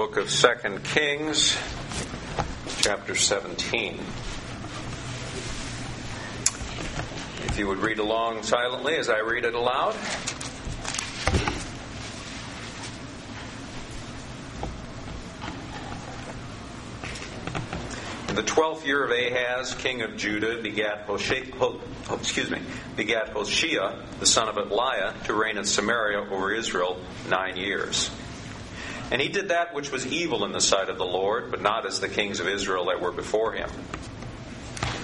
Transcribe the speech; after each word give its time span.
book 0.00 0.16
of 0.16 0.30
Second 0.30 0.82
Kings, 0.82 1.58
chapter 2.78 3.14
17. 3.14 4.00
If 7.44 7.58
you 7.58 7.66
would 7.66 7.76
read 7.76 7.98
along 7.98 8.42
silently 8.42 8.96
as 8.96 9.10
I 9.10 9.18
read 9.18 9.44
it 9.44 9.54
aloud. 9.54 9.94
In 18.30 18.36
the 18.36 18.42
twelfth 18.42 18.86
year 18.86 19.04
of 19.04 19.10
Ahaz, 19.10 19.74
king 19.74 20.00
of 20.00 20.16
Judah, 20.16 20.62
begat 20.62 21.00
Hoshea, 21.00 21.50
Ho, 21.58 21.78
oh, 22.08 22.14
excuse 22.14 22.50
me, 22.50 22.62
begat 22.96 23.34
Hoshea, 23.34 24.02
the 24.18 24.24
son 24.24 24.48
of 24.48 24.54
Eliah, 24.54 25.22
to 25.24 25.34
reign 25.34 25.58
in 25.58 25.66
Samaria 25.66 26.20
over 26.20 26.54
Israel 26.54 26.98
nine 27.28 27.58
years. 27.58 28.10
And 29.10 29.20
he 29.20 29.28
did 29.28 29.48
that 29.48 29.74
which 29.74 29.90
was 29.90 30.06
evil 30.06 30.44
in 30.44 30.52
the 30.52 30.60
sight 30.60 30.88
of 30.88 30.98
the 30.98 31.04
Lord, 31.04 31.50
but 31.50 31.60
not 31.60 31.86
as 31.86 32.00
the 32.00 32.08
kings 32.08 32.38
of 32.38 32.46
Israel 32.46 32.86
that 32.86 33.00
were 33.00 33.12
before 33.12 33.52
him. 33.52 33.68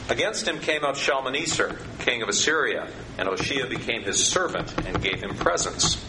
Against 0.08 0.46
him 0.46 0.60
came 0.60 0.84
up 0.84 0.94
Shalmaneser, 0.94 1.78
king 1.98 2.22
of 2.22 2.28
Assyria, 2.28 2.88
and 3.18 3.28
Hoshea 3.28 3.68
became 3.68 4.04
his 4.04 4.24
servant 4.24 4.72
and 4.86 5.02
gave 5.02 5.20
him 5.20 5.34
presents. 5.36 6.04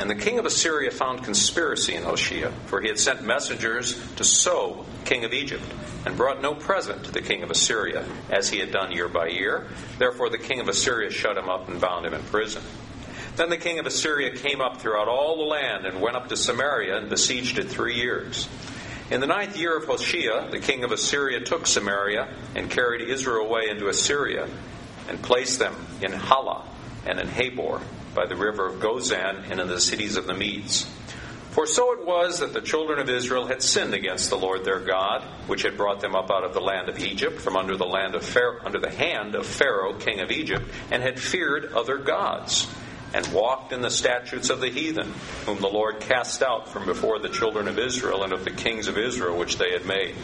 And 0.00 0.10
the 0.10 0.16
king 0.16 0.40
of 0.40 0.46
Assyria 0.46 0.90
found 0.90 1.22
conspiracy 1.22 1.94
in 1.94 2.02
Hoshea, 2.02 2.50
for 2.66 2.80
he 2.80 2.88
had 2.88 2.98
sent 2.98 3.22
messengers 3.22 4.00
to 4.16 4.24
So, 4.24 4.84
king 5.04 5.24
of 5.24 5.32
Egypt, 5.32 5.62
and 6.04 6.16
brought 6.16 6.42
no 6.42 6.54
present 6.54 7.04
to 7.04 7.12
the 7.12 7.22
king 7.22 7.44
of 7.44 7.50
Assyria, 7.52 8.04
as 8.28 8.48
he 8.48 8.58
had 8.58 8.72
done 8.72 8.90
year 8.90 9.06
by 9.06 9.28
year. 9.28 9.68
Therefore 9.98 10.28
the 10.28 10.38
king 10.38 10.58
of 10.58 10.68
Assyria 10.68 11.10
shut 11.10 11.36
him 11.36 11.48
up 11.48 11.68
and 11.68 11.80
bound 11.80 12.04
him 12.04 12.14
in 12.14 12.22
prison. 12.24 12.62
Then 13.36 13.48
the 13.48 13.56
king 13.56 13.78
of 13.78 13.86
Assyria 13.86 14.36
came 14.36 14.60
up 14.60 14.80
throughout 14.80 15.08
all 15.08 15.38
the 15.38 15.44
land 15.44 15.86
and 15.86 16.00
went 16.00 16.16
up 16.16 16.28
to 16.28 16.36
Samaria 16.36 16.98
and 16.98 17.08
besieged 17.08 17.58
it 17.58 17.68
three 17.68 17.94
years. 17.94 18.48
In 19.10 19.20
the 19.20 19.26
ninth 19.26 19.56
year 19.56 19.76
of 19.76 19.86
Hoshea, 19.86 20.48
the 20.50 20.58
king 20.58 20.84
of 20.84 20.92
Assyria 20.92 21.40
took 21.40 21.66
Samaria 21.66 22.28
and 22.54 22.70
carried 22.70 23.08
Israel 23.08 23.46
away 23.46 23.68
into 23.70 23.88
Assyria 23.88 24.48
and 25.08 25.22
placed 25.22 25.58
them 25.58 25.74
in 26.02 26.12
Halah 26.12 26.64
and 27.06 27.18
in 27.18 27.28
Habor 27.28 27.82
by 28.14 28.26
the 28.26 28.36
river 28.36 28.66
of 28.66 28.80
Gozan 28.80 29.50
and 29.50 29.60
in 29.60 29.68
the 29.68 29.80
cities 29.80 30.16
of 30.16 30.26
the 30.26 30.34
Medes. 30.34 30.86
For 31.52 31.66
so 31.66 31.92
it 31.92 32.06
was 32.06 32.40
that 32.40 32.54
the 32.54 32.62
children 32.62 32.98
of 32.98 33.10
Israel 33.10 33.46
had 33.46 33.62
sinned 33.62 33.92
against 33.92 34.30
the 34.30 34.38
Lord 34.38 34.64
their 34.64 34.80
God, 34.80 35.22
which 35.46 35.62
had 35.62 35.76
brought 35.76 36.00
them 36.00 36.14
up 36.14 36.30
out 36.30 36.44
of 36.44 36.54
the 36.54 36.60
land 36.60 36.88
of 36.88 36.98
Egypt, 36.98 37.40
from 37.40 37.56
under 37.56 37.76
the 37.76 37.84
land 37.84 38.14
of 38.14 38.24
Pharaoh, 38.24 38.60
under 38.64 38.78
the 38.78 38.90
hand 38.90 39.34
of 39.34 39.46
Pharaoh, 39.46 39.92
king 39.94 40.20
of 40.20 40.30
Egypt, 40.30 40.64
and 40.90 41.02
had 41.02 41.20
feared 41.20 41.72
other 41.74 41.98
gods 41.98 42.68
and 43.14 43.26
walked 43.32 43.72
in 43.72 43.82
the 43.82 43.90
statutes 43.90 44.50
of 44.50 44.60
the 44.60 44.70
heathen, 44.70 45.12
whom 45.46 45.60
the 45.60 45.68
Lord 45.68 46.00
cast 46.00 46.42
out 46.42 46.68
from 46.68 46.86
before 46.86 47.18
the 47.18 47.28
children 47.28 47.68
of 47.68 47.78
Israel 47.78 48.24
and 48.24 48.32
of 48.32 48.44
the 48.44 48.50
kings 48.50 48.88
of 48.88 48.98
Israel 48.98 49.38
which 49.38 49.58
they 49.58 49.72
had 49.72 49.84
made. 49.84 50.14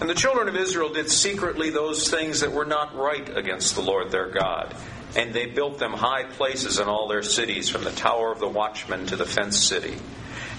And 0.00 0.10
the 0.10 0.14
children 0.14 0.48
of 0.48 0.56
Israel 0.56 0.92
did 0.92 1.10
secretly 1.10 1.70
those 1.70 2.10
things 2.10 2.40
that 2.40 2.52
were 2.52 2.64
not 2.64 2.96
right 2.96 3.36
against 3.36 3.76
the 3.76 3.82
Lord 3.82 4.10
their 4.10 4.28
God. 4.28 4.74
And 5.14 5.32
they 5.32 5.46
built 5.46 5.78
them 5.78 5.92
high 5.92 6.24
places 6.24 6.78
in 6.78 6.88
all 6.88 7.06
their 7.06 7.22
cities, 7.22 7.68
from 7.68 7.84
the 7.84 7.92
tower 7.92 8.32
of 8.32 8.40
the 8.40 8.48
watchman 8.48 9.06
to 9.06 9.16
the 9.16 9.26
fenced 9.26 9.68
city. 9.68 9.96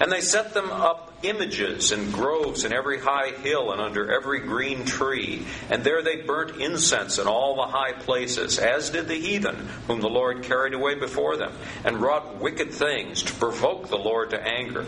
And 0.00 0.10
they 0.10 0.20
set 0.20 0.54
them 0.54 0.70
up 0.70 1.12
images 1.22 1.92
and 1.92 2.12
groves 2.12 2.64
in 2.64 2.72
every 2.72 2.98
high 2.98 3.30
hill 3.30 3.72
and 3.72 3.80
under 3.80 4.12
every 4.12 4.40
green 4.40 4.84
tree. 4.84 5.46
And 5.70 5.82
there 5.82 6.02
they 6.02 6.16
burnt 6.16 6.60
incense 6.60 7.18
in 7.18 7.26
all 7.26 7.56
the 7.56 7.72
high 7.72 7.92
places, 7.92 8.58
as 8.58 8.90
did 8.90 9.08
the 9.08 9.14
heathen, 9.14 9.56
whom 9.86 10.00
the 10.00 10.08
Lord 10.08 10.42
carried 10.42 10.74
away 10.74 10.94
before 10.94 11.36
them, 11.36 11.52
and 11.84 12.00
wrought 12.00 12.40
wicked 12.40 12.72
things 12.72 13.22
to 13.22 13.32
provoke 13.34 13.88
the 13.88 13.96
Lord 13.96 14.30
to 14.30 14.42
anger. 14.42 14.84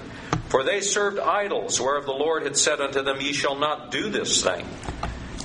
For 0.49 0.63
they 0.63 0.81
served 0.81 1.19
idols, 1.19 1.81
whereof 1.81 2.07
the 2.07 2.13
Lord 2.13 2.45
had 2.45 2.57
said 2.57 2.81
unto 2.81 3.03
them, 3.03 3.21
Ye 3.21 3.33
shall 3.33 3.57
not 3.57 3.91
do 3.91 4.11
this 4.11 4.43
thing. 4.43 4.67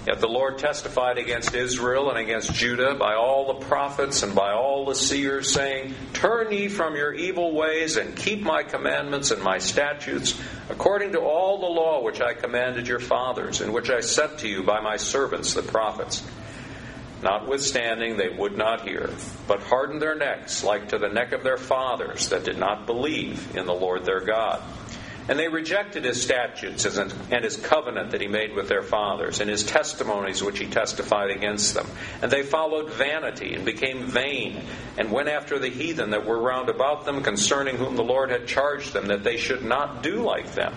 Yet 0.07 0.19
the 0.19 0.27
Lord 0.27 0.57
testified 0.57 1.19
against 1.19 1.53
Israel 1.53 2.09
and 2.09 2.17
against 2.17 2.55
Judah 2.55 2.95
by 2.95 3.13
all 3.13 3.53
the 3.53 3.65
prophets 3.65 4.23
and 4.23 4.33
by 4.33 4.51
all 4.51 4.85
the 4.85 4.95
seers, 4.95 5.53
saying, 5.53 5.93
Turn 6.13 6.51
ye 6.51 6.69
from 6.69 6.95
your 6.95 7.13
evil 7.13 7.53
ways 7.53 7.97
and 7.97 8.15
keep 8.15 8.41
my 8.41 8.63
commandments 8.63 9.29
and 9.29 9.43
my 9.43 9.59
statutes, 9.59 10.41
according 10.69 11.11
to 11.11 11.19
all 11.19 11.59
the 11.59 11.67
law 11.67 12.01
which 12.01 12.19
I 12.19 12.33
commanded 12.33 12.87
your 12.87 12.99
fathers, 12.99 13.61
and 13.61 13.73
which 13.73 13.91
I 13.91 13.99
sent 13.99 14.39
to 14.39 14.47
you 14.47 14.63
by 14.63 14.81
my 14.81 14.97
servants 14.97 15.53
the 15.53 15.61
prophets. 15.61 16.23
Notwithstanding, 17.21 18.17
they 18.17 18.29
would 18.29 18.57
not 18.57 18.87
hear, 18.87 19.11
but 19.47 19.61
hardened 19.61 20.01
their 20.01 20.15
necks 20.15 20.63
like 20.63 20.89
to 20.89 20.97
the 20.97 21.09
neck 21.09 21.33
of 21.33 21.43
their 21.43 21.57
fathers 21.57 22.29
that 22.29 22.43
did 22.43 22.57
not 22.57 22.87
believe 22.87 23.55
in 23.55 23.67
the 23.67 23.73
Lord 23.73 24.05
their 24.05 24.21
God. 24.21 24.63
And 25.29 25.37
they 25.37 25.47
rejected 25.47 26.03
his 26.03 26.21
statutes 26.21 26.85
and 26.85 27.43
his 27.43 27.55
covenant 27.55 28.11
that 28.11 28.21
he 28.21 28.27
made 28.27 28.53
with 28.53 28.67
their 28.67 28.81
fathers, 28.81 29.39
and 29.39 29.49
his 29.49 29.63
testimonies 29.63 30.43
which 30.43 30.59
he 30.59 30.65
testified 30.65 31.29
against 31.29 31.73
them. 31.75 31.87
And 32.21 32.31
they 32.31 32.43
followed 32.43 32.91
vanity 32.91 33.53
and 33.53 33.63
became 33.63 34.07
vain, 34.07 34.63
and 34.97 35.11
went 35.11 35.29
after 35.29 35.59
the 35.59 35.69
heathen 35.69 36.09
that 36.09 36.25
were 36.25 36.39
round 36.39 36.69
about 36.69 37.05
them, 37.05 37.21
concerning 37.21 37.77
whom 37.77 37.95
the 37.95 38.03
Lord 38.03 38.31
had 38.31 38.47
charged 38.47 38.93
them 38.93 39.07
that 39.07 39.23
they 39.23 39.37
should 39.37 39.63
not 39.63 40.01
do 40.01 40.23
like 40.23 40.53
them. 40.53 40.73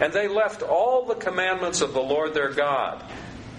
And 0.00 0.12
they 0.12 0.28
left 0.28 0.62
all 0.62 1.06
the 1.06 1.14
commandments 1.14 1.80
of 1.80 1.94
the 1.94 2.02
Lord 2.02 2.34
their 2.34 2.52
God, 2.52 3.02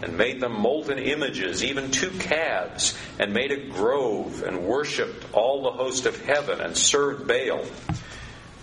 and 0.02 0.18
made 0.18 0.42
them 0.42 0.54
molten 0.54 1.00
images, 1.00 1.64
even 1.64 1.92
two 1.92 2.12
calves, 2.12 2.98
and 3.20 3.34
made 3.34 3.52
a 3.52 3.68
grove, 3.70 4.44
and 4.44 4.64
worshipped 4.64 5.26
all 5.34 5.64
the 5.64 5.72
host 5.72 6.06
of 6.06 6.22
heaven, 6.26 6.62
and 6.62 6.78
served 6.78 7.28
Baal. 7.28 7.66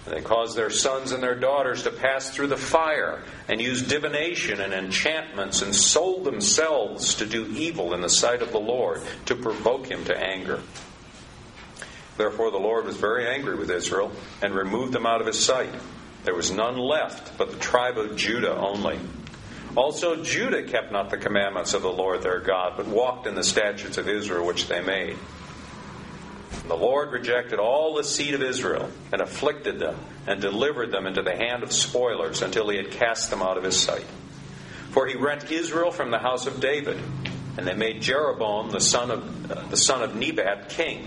And 0.07 0.15
they 0.15 0.23
caused 0.23 0.57
their 0.57 0.71
sons 0.71 1.13
and 1.13 1.23
their 1.23 1.35
daughters 1.35 1.83
to 1.83 1.91
pass 1.91 2.31
through 2.31 2.47
the 2.47 2.57
fire, 2.57 3.23
and 3.49 3.61
used 3.61 3.89
divination 3.89 4.61
and 4.61 4.73
enchantments, 4.73 5.63
and 5.63 5.75
sold 5.75 6.25
themselves 6.25 7.15
to 7.17 7.27
do 7.27 7.47
evil 7.47 7.93
in 7.93 8.01
the 8.01 8.09
sight 8.09 8.41
of 8.41 8.53
the 8.53 8.61
Lord, 8.61 9.03
to 9.27 9.35
provoke 9.35 9.87
him 9.87 10.05
to 10.05 10.17
anger. 10.17 10.63
Therefore 12.17 12.51
the 12.51 12.59
Lord 12.59 12.87
was 12.87 12.97
very 12.97 13.27
angry 13.27 13.57
with 13.57 13.71
Israel, 13.71 14.13
and 14.41 14.55
removed 14.55 14.93
them 14.93 15.07
out 15.07 15.21
of 15.21 15.27
his 15.27 15.45
sight. 15.45 15.75
There 16.25 16.35
was 16.35 16.51
none 16.51 16.77
left 16.79 17.37
but 17.37 17.51
the 17.51 17.59
tribe 17.59 17.99
of 17.99 18.17
Judah 18.17 18.57
only. 18.57 18.99
Also 19.77 20.23
Judah 20.25 20.63
kept 20.63 20.91
not 20.91 21.11
the 21.11 21.19
commandments 21.19 21.75
of 21.75 21.83
the 21.83 21.93
Lord 21.93 22.23
their 22.23 22.41
God, 22.41 22.75
but 22.77 22.87
walked 22.87 23.27
in 23.27 23.35
the 23.35 23.45
statutes 23.45 23.99
of 23.99 24.09
Israel 24.09 24.47
which 24.47 24.69
they 24.69 24.81
made. 24.81 25.17
And 26.67 26.73
the 26.73 26.85
Lord 26.85 27.13
rejected 27.13 27.61
all 27.61 27.95
the 27.95 28.03
seed 28.03 28.35
of 28.35 28.43
Israel 28.43 28.91
and 29.13 29.21
afflicted 29.21 29.79
them 29.79 29.95
and 30.27 30.41
delivered 30.41 30.91
them 30.91 31.07
into 31.07 31.23
the 31.23 31.37
hand 31.37 31.63
of 31.63 31.73
spoilers 31.73 32.43
until 32.43 32.69
he 32.69 32.77
had 32.77 32.91
cast 32.91 33.31
them 33.31 33.41
out 33.41 33.57
of 33.57 33.63
his 33.63 33.79
sight. 33.79 34.05
For 34.91 35.07
he 35.07 35.15
rent 35.15 35.49
Israel 35.53 35.93
from 35.93 36.11
the 36.11 36.19
house 36.19 36.49
of 36.49 36.59
David, 36.59 37.01
and 37.57 37.69
they 37.69 37.77
made 37.77 38.03
Jeroboam 38.03 38.73
the 38.73 38.81
son 38.81 39.13
of 39.13 39.49
uh, 39.49 39.63
the 39.69 39.77
son 39.77 40.03
of 40.03 40.17
Nebat 40.17 40.69
king. 40.71 41.07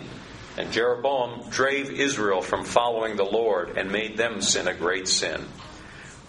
And 0.57 0.71
Jeroboam 0.71 1.49
drave 1.49 1.91
Israel 1.91 2.41
from 2.41 2.63
following 2.63 3.17
the 3.17 3.25
Lord 3.25 3.77
and 3.77 3.91
made 3.91 4.15
them 4.15 4.39
sin 4.39 4.65
a 4.69 4.73
great 4.73 5.09
sin. 5.09 5.45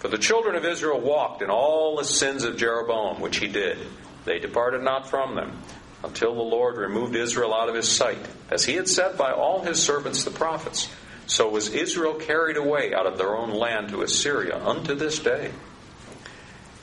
For 0.01 0.09
the 0.09 0.19
children 0.19 0.57
of 0.57 0.65
Israel 0.65 1.01
walked 1.01 1.41
in 1.41 1.51
all 1.51 1.95
the 1.95 2.05
sins 2.05 2.43
of 2.43 2.57
Jeroboam, 2.57 3.21
which 3.21 3.37
he 3.37 3.47
did. 3.47 3.79
They 4.25 4.41
departed 4.41 4.83
not 4.83 5.09
from 5.09 5.37
them 5.37 5.57
until 6.03 6.35
the 6.35 6.43
Lord 6.43 6.77
removed 6.77 7.15
Israel 7.15 7.55
out 7.55 7.69
of 7.69 7.75
his 7.75 7.89
sight, 7.89 8.27
as 8.51 8.65
he 8.65 8.75
had 8.75 8.89
said 8.89 9.19
by 9.19 9.33
all 9.33 9.63
his 9.63 9.83
servants 9.83 10.25
the 10.25 10.31
prophets. 10.31 10.89
So 11.27 11.49
was 11.49 11.69
Israel 11.69 12.15
carried 12.15 12.57
away 12.57 12.93
out 12.95 13.07
of 13.07 13.19
their 13.19 13.37
own 13.37 13.51
land 13.51 13.91
to 13.91 14.03
Assyria 14.03 14.59
unto 14.59 14.95
this 14.95 15.19
day. 15.19 15.53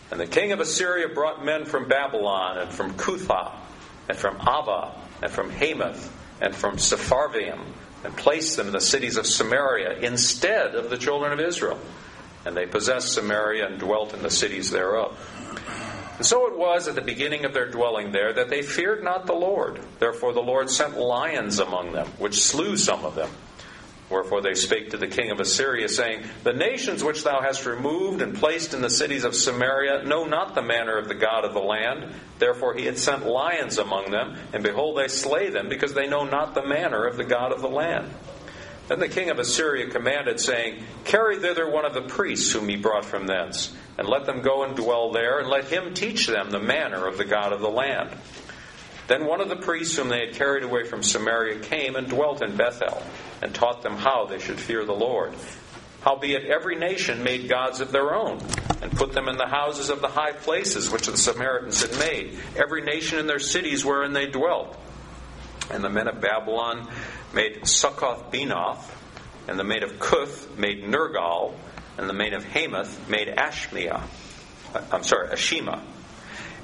And 0.09 0.19
the 0.19 0.27
king 0.27 0.51
of 0.51 0.59
Assyria 0.59 1.09
brought 1.09 1.44
men 1.44 1.66
from 1.66 1.88
Babylon, 1.88 2.59
and 2.59 2.72
from 2.72 2.94
Cuthah, 2.94 3.51
and 4.07 4.17
from 4.17 4.38
Ava, 4.41 4.94
and 5.22 5.31
from 5.31 5.50
Hamath, 5.50 6.13
and 6.39 6.56
from 6.56 6.77
Sepharvaim, 6.77 7.59
and 8.03 8.16
placed 8.16 8.56
them 8.56 8.67
in 8.67 8.73
the 8.73 8.79
cities 8.79 9.17
of 9.17 9.27
Samaria 9.27 9.97
instead 10.00 10.75
of 10.75 10.89
the 10.89 10.97
children 10.97 11.33
of 11.33 11.39
Israel. 11.39 11.79
And 12.45 12.56
they 12.56 12.66
possessed 12.66 13.11
Samaria 13.13 13.68
and 13.68 13.80
dwelt 13.80 14.13
in 14.13 14.24
the 14.24 14.30
cities 14.30 14.69
thereof. 14.69 15.18
And 16.17 16.25
so 16.25 16.47
it 16.47 16.57
was 16.57 16.87
at 16.87 16.95
the 16.95 17.01
beginning 17.01 17.45
of 17.45 17.53
their 17.53 17.69
dwelling 17.69 18.11
there 18.11 18.33
that 18.33 18.49
they 18.49 18.63
feared 18.63 19.03
not 19.03 19.27
the 19.27 19.33
Lord. 19.33 19.79
Therefore 19.99 20.33
the 20.33 20.41
Lord 20.41 20.69
sent 20.69 20.97
lions 20.97 21.59
among 21.59 21.93
them, 21.93 22.07
which 22.17 22.41
slew 22.41 22.75
some 22.75 23.05
of 23.05 23.15
them. 23.15 23.29
Wherefore 24.09 24.41
they 24.41 24.53
spake 24.53 24.91
to 24.91 24.97
the 24.97 25.07
king 25.07 25.31
of 25.31 25.39
Assyria, 25.39 25.89
saying, 25.89 26.23
The 26.43 26.53
nations 26.53 27.03
which 27.03 27.23
thou 27.23 27.41
hast 27.41 27.65
removed 27.65 28.21
and 28.21 28.35
placed 28.35 28.73
in 28.73 28.81
the 28.81 28.89
cities 28.89 29.25
of 29.25 29.35
Samaria 29.35 30.03
know 30.05 30.25
not 30.25 30.55
the 30.55 30.61
manner 30.61 30.97
of 30.97 31.09
the 31.09 31.13
God 31.13 31.43
of 31.43 31.53
the 31.53 31.59
land. 31.59 32.13
Therefore 32.39 32.73
he 32.73 32.85
had 32.85 32.97
sent 32.97 33.25
lions 33.25 33.77
among 33.77 34.11
them, 34.11 34.37
and 34.53 34.63
behold, 34.63 34.97
they 34.97 35.09
slay 35.09 35.49
them, 35.49 35.67
because 35.67 35.93
they 35.93 36.07
know 36.07 36.23
not 36.23 36.53
the 36.53 36.65
manner 36.65 37.05
of 37.05 37.17
the 37.17 37.25
God 37.25 37.51
of 37.51 37.61
the 37.61 37.67
land. 37.67 38.09
Then 38.87 38.99
the 38.99 39.09
king 39.09 39.29
of 39.29 39.39
Assyria 39.39 39.89
commanded, 39.89 40.39
saying, 40.39 40.81
Carry 41.03 41.37
thither 41.37 41.69
one 41.69 41.83
of 41.83 41.93
the 41.93 42.01
priests 42.01 42.53
whom 42.53 42.69
ye 42.69 42.77
brought 42.77 43.03
from 43.03 43.27
thence, 43.27 43.75
and 43.97 44.07
let 44.07 44.25
them 44.25 44.41
go 44.41 44.63
and 44.63 44.75
dwell 44.75 45.11
there, 45.11 45.39
and 45.39 45.49
let 45.49 45.65
him 45.65 45.94
teach 45.94 46.27
them 46.27 46.51
the 46.51 46.59
manner 46.59 47.07
of 47.07 47.17
the 47.17 47.25
God 47.25 47.53
of 47.53 47.61
the 47.61 47.69
land. 47.69 48.09
Then 49.07 49.25
one 49.25 49.41
of 49.41 49.49
the 49.49 49.55
priests 49.55 49.95
whom 49.95 50.09
they 50.09 50.25
had 50.25 50.35
carried 50.35 50.63
away 50.63 50.83
from 50.83 51.01
Samaria 51.01 51.59
came 51.59 51.95
and 51.95 52.07
dwelt 52.07 52.41
in 52.41 52.55
Bethel, 52.55 53.01
and 53.41 53.53
taught 53.55 53.81
them 53.81 53.97
how 53.97 54.25
they 54.25 54.39
should 54.39 54.59
fear 54.59 54.83
the 54.85 54.94
Lord, 54.94 55.33
Howbeit 56.07 56.45
every 56.45 56.75
nation 56.75 57.23
made 57.23 57.49
gods 57.49 57.81
of 57.81 57.91
their 57.91 58.15
own, 58.15 58.39
and 58.81 58.91
put 58.94 59.11
them 59.11 59.27
in 59.27 59.35
the 59.35 59.47
houses 59.47 59.89
of 59.89 60.00
the 60.00 60.07
high 60.07 60.31
places 60.31 60.89
which 60.89 61.07
the 61.07 61.17
Samaritans 61.17 61.81
had 61.81 62.00
made, 62.00 62.39
every 62.55 62.81
nation 62.81 63.19
in 63.19 63.27
their 63.27 63.39
cities 63.39 63.83
wherein 63.83 64.13
they 64.13 64.27
dwelt. 64.27 64.79
And 65.69 65.83
the 65.83 65.89
men 65.89 66.07
of 66.07 66.21
Babylon 66.21 66.88
made 67.33 67.67
Succoth 67.67 68.31
Benoth, 68.31 68.89
and 69.50 69.59
the 69.59 69.65
men 69.65 69.83
of 69.83 70.00
Cuth 70.00 70.57
made 70.57 70.85
Nergal, 70.85 71.53
and 71.97 72.09
the 72.09 72.13
men 72.13 72.33
of 72.33 72.44
Hamath 72.44 73.09
made 73.09 73.27
Ashmiah. 73.27 74.01
Uh, 74.73 74.81
I'm 74.91 75.03
sorry, 75.03 75.29
Ashima. 75.29 75.81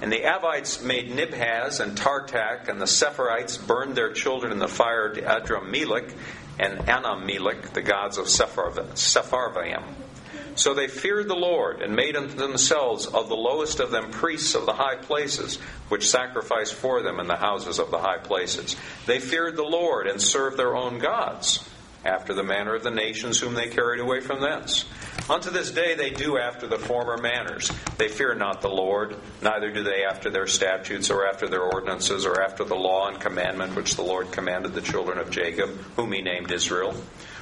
And 0.01 0.11
the 0.11 0.21
Avites 0.21 0.83
made 0.83 1.09
Nibhaz 1.09 1.79
and 1.79 1.97
Tartak, 1.97 2.67
and 2.67 2.79
the 2.81 2.85
Sephirites 2.85 3.57
burned 3.57 3.95
their 3.95 4.11
children 4.11 4.51
in 4.51 4.59
the 4.59 4.67
fire 4.67 5.13
to 5.13 5.21
Adrammelech 5.21 6.13
and 6.59 6.79
Anammelech, 6.79 7.73
the 7.73 7.81
gods 7.81 8.17
of 8.17 8.25
Sepharvaim. 8.25 9.83
So 10.55 10.73
they 10.73 10.87
feared 10.87 11.27
the 11.27 11.35
Lord, 11.35 11.81
and 11.81 11.95
made 11.95 12.15
unto 12.15 12.35
themselves 12.35 13.07
of 13.07 13.27
the 13.27 13.35
lowest 13.35 13.79
of 13.79 13.91
them 13.91 14.11
priests 14.11 14.53
of 14.53 14.65
the 14.65 14.73
high 14.73 14.97
places, 14.97 15.57
which 15.89 16.07
sacrificed 16.07 16.75
for 16.75 17.01
them 17.01 17.19
in 17.19 17.27
the 17.27 17.37
houses 17.37 17.79
of 17.79 17.89
the 17.89 17.97
high 17.97 18.19
places. 18.19 18.75
They 19.07 19.19
feared 19.19 19.55
the 19.55 19.63
Lord, 19.63 20.05
and 20.05 20.21
served 20.21 20.57
their 20.57 20.75
own 20.75 20.99
gods 20.99 21.67
after 22.05 22.33
the 22.33 22.43
manner 22.43 22.75
of 22.75 22.83
the 22.83 22.91
nations 22.91 23.39
whom 23.39 23.53
they 23.53 23.69
carried 23.69 23.99
away 23.99 24.19
from 24.19 24.41
thence. 24.41 24.85
Unto 25.29 25.49
this 25.49 25.71
day 25.71 25.95
they 25.95 26.09
do 26.09 26.37
after 26.37 26.67
the 26.67 26.77
former 26.77 27.17
manners. 27.17 27.71
They 27.97 28.09
fear 28.09 28.35
not 28.35 28.61
the 28.61 28.69
Lord, 28.69 29.15
neither 29.41 29.71
do 29.71 29.83
they 29.83 30.03
after 30.03 30.29
their 30.29 30.47
statutes, 30.47 31.09
or 31.09 31.25
after 31.25 31.47
their 31.47 31.63
ordinances, 31.63 32.25
or 32.25 32.41
after 32.41 32.63
the 32.63 32.75
law 32.75 33.07
and 33.07 33.19
commandment 33.19 33.75
which 33.75 33.95
the 33.95 34.01
Lord 34.01 34.31
commanded 34.31 34.73
the 34.73 34.81
children 34.81 35.17
of 35.17 35.31
Jacob, 35.31 35.69
whom 35.95 36.11
he 36.11 36.21
named 36.21 36.51
Israel 36.51 36.95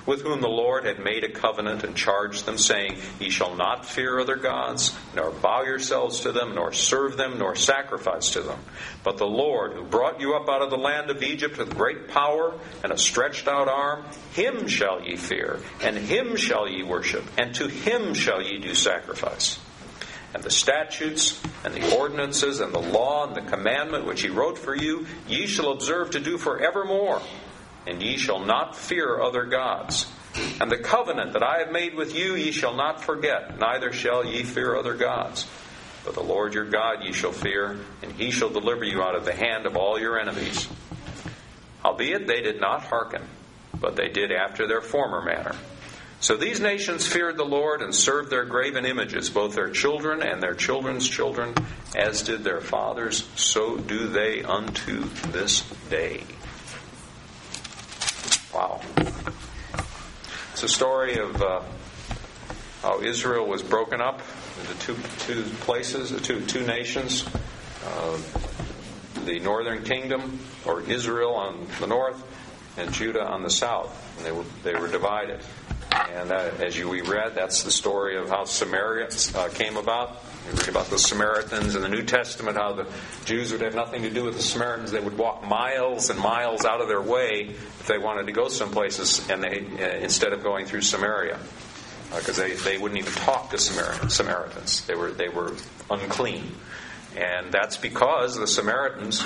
with 0.06 0.22
whom 0.22 0.42
the 0.42 0.48
Lord 0.48 0.86
had 0.86 1.00
made 1.00 1.24
a 1.24 1.32
covenant 1.32 1.84
and 1.84 1.96
charged 1.96 2.46
them, 2.46 2.58
saying, 2.58 2.98
Ye 3.20 3.30
shall 3.30 3.56
not 3.56 3.86
fear 3.86 4.20
other 4.20 4.36
gods, 4.36 4.96
nor 5.16 5.32
bow 5.32 5.64
yourselves 5.64 6.22
to 6.22 6.32
them, 6.32 6.56
nor 6.56 6.74
serve 6.74 7.18
them, 7.18 7.38
nor 7.38 7.56
sacrifice 7.56 8.30
to 8.32 8.42
them. 8.42 8.60
But 9.04 9.18
the 9.18 9.28
Lord, 9.28 9.74
who 9.74 9.84
brought 9.84 10.20
you 10.20 10.36
up 10.36 10.50
out 10.50 10.62
of 10.62 10.70
the 10.70 10.78
land 10.78 11.10
of 11.10 11.24
Egypt 11.24 11.58
with 11.58 11.76
great 11.76 12.08
power 12.08 12.54
and 12.84 12.92
a 12.92 12.98
stretched 12.98 13.48
out 13.48 13.68
arm, 13.68 14.06
him 14.34 14.68
shall 14.68 15.02
ye 15.02 15.16
fear, 15.16 15.60
and 15.82 15.98
him 15.98 16.36
shall 16.36 16.68
ye 16.68 16.84
worship, 16.84 17.24
and 17.38 17.54
to 17.56 17.68
him 17.68 18.14
shall 18.14 18.42
ye 18.42 18.60
do 18.60 18.74
sacrifice 18.74 19.60
and 20.34 20.44
the 20.44 20.50
statutes 20.50 21.42
and 21.64 21.74
the 21.74 21.98
ordinances 21.98 22.62
and 22.62 22.74
the 22.74 22.80
law 22.80 23.28
and 23.28 23.36
the 23.36 23.52
commandment 23.52 24.06
which 24.06 24.22
he 24.22 24.30
wrote 24.30 24.58
for 24.58 24.76
you, 24.76 25.06
ye 25.28 25.46
shall 25.46 25.72
observe 25.72 26.12
to 26.12 26.20
do 26.20 26.38
for 26.38 26.60
evermore 26.60 27.22
and 27.88 28.02
ye 28.02 28.18
shall 28.18 28.40
not 28.40 28.76
fear 28.76 29.20
other 29.20 29.46
gods. 29.46 30.12
And 30.60 30.72
the 30.72 30.78
covenant 30.78 31.34
that 31.34 31.44
I 31.44 31.60
have 31.60 31.72
made 31.72 31.96
with 31.96 32.16
you 32.16 32.36
ye 32.36 32.52
shall 32.52 32.76
not 32.76 33.04
forget, 33.04 33.60
neither 33.60 33.92
shall 33.92 34.26
ye 34.26 34.44
fear 34.44 34.76
other 34.76 34.96
gods. 34.96 35.48
But 36.06 36.16
the 36.16 36.24
Lord 36.24 36.54
your 36.54 36.66
God 36.66 37.04
ye 37.04 37.12
shall 37.12 37.32
fear, 37.32 37.78
and 38.02 38.12
he 38.14 38.32
shall 38.32 38.50
deliver 38.50 38.84
you 38.84 39.04
out 39.04 39.16
of 39.16 39.26
the 39.26 39.36
hand 39.36 39.66
of 39.66 39.76
all 39.76 40.00
your 40.00 40.20
enemies. 40.20 40.68
Howbeit 41.84 42.28
they 42.28 42.42
did 42.42 42.62
not 42.62 42.84
hearken, 42.84 43.24
but 43.80 43.96
they 43.96 44.10
did 44.10 44.32
after 44.32 44.68
their 44.68 44.82
former 44.82 45.22
manner. 45.22 45.56
So 46.22 46.38
these 46.38 46.60
nations 46.60 47.08
feared 47.08 47.38
the 47.38 47.44
Lord 47.44 47.82
and 47.82 47.94
served 47.94 48.30
their 48.30 48.46
graven 48.46 48.86
images, 48.86 49.30
both 49.32 49.56
their 49.56 49.72
children 49.72 50.22
and 50.22 50.42
their 50.42 50.54
children's 50.54 51.10
children, 51.10 51.56
as 51.96 52.22
did 52.22 52.44
their 52.44 52.62
fathers, 52.62 53.28
so 53.36 53.78
do 53.78 54.08
they 54.08 54.44
unto 54.44 55.06
this 55.32 55.62
day. 55.90 56.24
Wow. 58.54 58.82
It's 60.54 60.64
a 60.64 60.68
story 60.68 61.18
of 61.18 61.42
uh, 61.42 61.62
how 62.82 63.02
Israel 63.02 63.48
was 63.48 63.64
broken 63.64 64.02
up 64.02 64.22
into 64.60 64.80
two, 64.80 64.98
two 65.20 65.44
places, 65.62 66.20
two, 66.22 66.46
two 66.46 66.66
nations. 66.66 67.26
Uh, 67.86 68.18
the 69.26 69.40
northern 69.40 69.84
kingdom, 69.84 70.40
or 70.66 70.82
Israel 70.82 71.34
on 71.36 71.68
the 71.80 71.88
north, 71.88 72.22
and 72.78 72.92
Judah 72.94 73.26
on 73.26 73.44
the 73.44 73.50
south. 73.50 74.18
And 74.18 74.26
they 74.26 74.32
were, 74.32 74.46
they 74.64 74.74
were 74.74 74.88
divided. 74.88 75.42
And 75.92 76.32
uh, 76.32 76.52
as 76.60 76.78
you, 76.78 76.90
we 76.90 77.02
read, 77.02 77.36
that's 77.36 77.64
the 77.64 77.72
story 77.72 78.18
of 78.18 78.30
how 78.30 78.46
Samaria 78.46 79.10
uh, 79.36 79.50
came 79.50 79.78
about. 79.78 80.24
You 80.48 80.58
read 80.58 80.70
about 80.70 80.90
the 80.90 80.98
Samaritans 80.98 81.76
in 81.76 81.82
the 81.82 81.90
New 81.90 82.04
Testament, 82.04 82.58
how 82.58 82.74
the 82.74 82.88
Jews 83.26 83.52
would 83.52 83.62
have 83.62 83.76
nothing 83.76 84.02
to 84.02 84.10
do 84.10 84.24
with 84.24 84.36
the 84.36 84.42
Samaritans. 84.42 84.92
They 84.92 85.00
would 85.00 85.18
walk 85.18 85.44
miles 85.44 86.10
and 86.10 86.20
miles 86.20 86.66
out 86.66 86.82
of 86.82 86.88
their 86.88 87.02
way 87.02 87.50
if 87.50 87.88
they 87.88 88.00
wanted 88.00 88.26
to 88.26 88.32
go 88.32 88.50
some 88.50 88.72
places, 88.72 89.30
and 89.30 89.44
they 89.44 89.66
uh, 89.80 89.98
instead 89.98 90.34
of 90.34 90.42
going 90.42 90.66
through 90.66 90.82
Samaria, 90.82 91.40
because 92.16 92.40
uh, 92.40 92.44
they, 92.44 92.54
they 92.56 92.78
wouldn't 92.78 93.00
even 93.00 93.14
talk 93.14 93.52
to 93.52 93.58
Samaritans. 93.58 94.86
They 94.88 94.96
were 94.96 95.12
they 95.12 95.30
were 95.30 95.54
unclean, 95.92 96.52
and 97.16 97.52
that's 97.52 97.78
because 97.78 98.36
the 98.36 98.48
Samaritans 98.48 99.24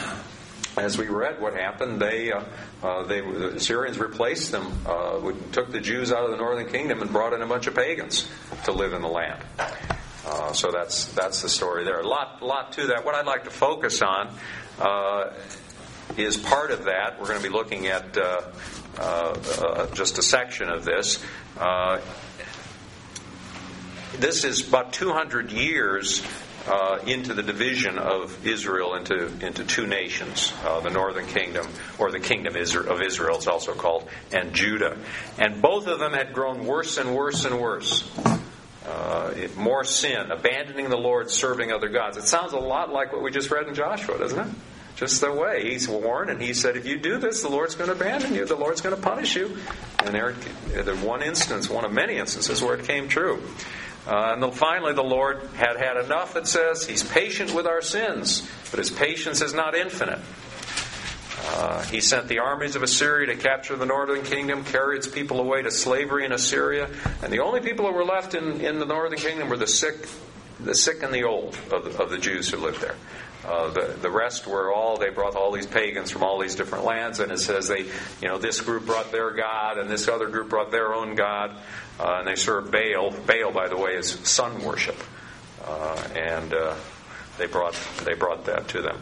as 0.77 0.97
we 0.97 1.07
read 1.07 1.39
what 1.39 1.53
happened, 1.53 2.01
they, 2.01 2.31
uh, 2.31 2.43
uh, 2.83 3.03
they 3.03 3.21
the 3.21 3.59
Syrians 3.59 3.97
replaced 3.97 4.51
them, 4.51 4.71
uh, 4.85 5.31
took 5.51 5.71
the 5.71 5.79
Jews 5.79 6.11
out 6.11 6.25
of 6.25 6.31
the 6.31 6.37
northern 6.37 6.67
kingdom 6.67 7.01
and 7.01 7.11
brought 7.11 7.33
in 7.33 7.41
a 7.41 7.47
bunch 7.47 7.67
of 7.67 7.75
pagans 7.75 8.27
to 8.65 8.71
live 8.71 8.93
in 8.93 9.01
the 9.01 9.07
land. 9.07 9.41
Uh, 10.25 10.53
so 10.53 10.71
that's 10.71 11.05
that's 11.13 11.41
the 11.41 11.49
story 11.49 11.83
there. 11.83 11.99
A 11.99 12.07
lot, 12.07 12.41
lot 12.41 12.71
to 12.73 12.87
that. 12.87 13.05
What 13.05 13.15
I'd 13.15 13.27
like 13.27 13.43
to 13.43 13.51
focus 13.51 14.01
on 14.01 14.29
uh, 14.79 15.33
is 16.17 16.37
part 16.37 16.71
of 16.71 16.85
that. 16.85 17.19
We're 17.19 17.27
going 17.27 17.41
to 17.41 17.47
be 17.47 17.53
looking 17.53 17.87
at 17.87 18.17
uh, 18.17 19.87
just 19.93 20.17
a 20.17 20.23
section 20.23 20.69
of 20.69 20.83
this. 20.83 21.23
this 24.17 24.43
is 24.43 24.67
about 24.67 24.93
200 24.93 25.51
years 25.51 26.23
uh, 26.67 26.99
into 27.05 27.33
the 27.33 27.43
division 27.43 27.97
of 27.97 28.45
Israel 28.45 28.95
into, 28.95 29.27
into 29.45 29.63
two 29.63 29.85
nations 29.85 30.53
uh, 30.63 30.79
the 30.79 30.89
northern 30.89 31.27
kingdom, 31.27 31.67
or 31.99 32.11
the 32.11 32.19
kingdom 32.19 32.55
of 32.55 33.01
Israel, 33.01 33.35
it's 33.35 33.47
also 33.47 33.73
called, 33.73 34.07
and 34.31 34.53
Judah. 34.53 34.97
And 35.37 35.61
both 35.61 35.87
of 35.87 35.99
them 35.99 36.13
had 36.13 36.33
grown 36.33 36.65
worse 36.65 36.97
and 36.97 37.15
worse 37.15 37.45
and 37.45 37.59
worse. 37.59 38.09
Uh, 38.87 39.33
more 39.57 39.83
sin, 39.83 40.31
abandoning 40.31 40.89
the 40.89 40.97
Lord, 40.97 41.31
serving 41.31 41.71
other 41.71 41.89
gods. 41.89 42.17
It 42.17 42.25
sounds 42.25 42.53
a 42.53 42.59
lot 42.59 42.91
like 42.91 43.11
what 43.11 43.23
we 43.23 43.31
just 43.31 43.49
read 43.49 43.67
in 43.67 43.73
Joshua, 43.73 44.19
doesn't 44.19 44.47
it? 44.47 44.55
Just 44.95 45.19
the 45.21 45.31
way 45.31 45.71
he's 45.71 45.89
warned, 45.89 46.29
and 46.29 46.41
he 46.41 46.53
said, 46.53 46.77
if 46.77 46.85
you 46.85 46.97
do 46.97 47.17
this, 47.17 47.41
the 47.41 47.49
Lord's 47.49 47.75
going 47.75 47.89
to 47.89 47.95
abandon 47.95 48.33
you. 48.33 48.45
The 48.45 48.55
Lord's 48.55 48.81
going 48.81 48.95
to 48.95 49.01
punish 49.01 49.35
you. 49.35 49.57
And 49.99 50.13
there, 50.13 50.33
there's 50.67 51.01
one 51.01 51.21
instance, 51.21 51.69
one 51.69 51.83
of 51.83 51.91
many 51.91 52.15
instances 52.15 52.61
where 52.61 52.75
it 52.75 52.85
came 52.85 53.09
true. 53.09 53.43
Uh, 54.07 54.33
and 54.33 54.43
then 54.43 54.51
finally, 54.51 54.93
the 54.93 55.03
Lord 55.03 55.41
had 55.55 55.77
had 55.77 55.97
enough, 55.97 56.35
it 56.35 56.47
says. 56.47 56.85
He's 56.85 57.03
patient 57.03 57.53
with 57.53 57.65
our 57.65 57.81
sins, 57.81 58.47
but 58.69 58.77
his 58.77 58.91
patience 58.91 59.41
is 59.41 59.53
not 59.53 59.75
infinite. 59.75 60.19
Uh, 61.37 61.83
he 61.83 62.01
sent 62.01 62.27
the 62.27 62.39
armies 62.39 62.75
of 62.75 62.83
Assyria 62.83 63.27
to 63.27 63.35
capture 63.35 63.75
the 63.75 63.85
northern 63.85 64.23
kingdom, 64.23 64.63
carry 64.63 64.97
its 64.97 65.07
people 65.07 65.39
away 65.39 65.61
to 65.61 65.71
slavery 65.71 66.25
in 66.25 66.31
Assyria, 66.31 66.89
and 67.21 67.31
the 67.31 67.39
only 67.39 67.61
people 67.61 67.85
who 67.85 67.93
were 67.93 68.05
left 68.05 68.35
in, 68.35 68.61
in 68.61 68.79
the 68.79 68.85
northern 68.85 69.19
kingdom 69.19 69.49
were 69.49 69.57
the 69.57 69.67
sick, 69.67 70.07
the 70.59 70.75
sick 70.75 71.03
and 71.03 71.13
the 71.13 71.23
old 71.23 71.57
of 71.71 71.83
the, 71.83 72.01
of 72.01 72.09
the 72.09 72.17
Jews 72.17 72.49
who 72.49 72.57
lived 72.57 72.81
there. 72.81 72.95
Uh, 73.47 73.69
the 73.69 73.95
the 74.01 74.09
rest 74.09 74.47
were 74.47 74.73
all 74.73 74.97
they 74.97 75.09
brought 75.09 75.35
all 75.35 75.51
these 75.51 75.67
pagans 75.67 76.09
from 76.09 76.23
all 76.23 76.39
these 76.39 76.55
different 76.55 76.83
lands, 76.83 77.19
and 77.19 77.31
it 77.31 77.37
says 77.37 77.67
they, 77.67 77.81
you 78.21 78.27
know, 78.27 78.39
this 78.39 78.59
group 78.61 78.87
brought 78.87 79.11
their 79.11 79.31
god, 79.31 79.77
and 79.77 79.87
this 79.89 80.07
other 80.07 80.27
group 80.29 80.49
brought 80.49 80.71
their 80.71 80.95
own 80.95 81.13
god, 81.13 81.51
uh, 81.99 82.15
and 82.19 82.27
they 82.27 82.35
served 82.35 82.71
Baal. 82.71 83.11
Baal, 83.11 83.51
by 83.51 83.67
the 83.67 83.77
way, 83.77 83.93
is 83.93 84.09
sun 84.23 84.63
worship, 84.63 84.97
uh, 85.63 86.07
and 86.15 86.53
uh, 86.55 86.75
they 87.37 87.45
brought 87.45 87.77
they 88.03 88.15
brought 88.15 88.45
that 88.45 88.67
to 88.69 88.81
them. 88.81 88.97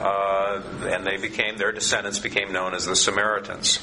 Uh, 0.00 0.62
and 0.86 1.06
they 1.06 1.16
became 1.16 1.56
their 1.56 1.72
descendants 1.72 2.18
became 2.18 2.52
known 2.52 2.74
as 2.74 2.84
the 2.86 2.96
Samaritans. 2.96 3.78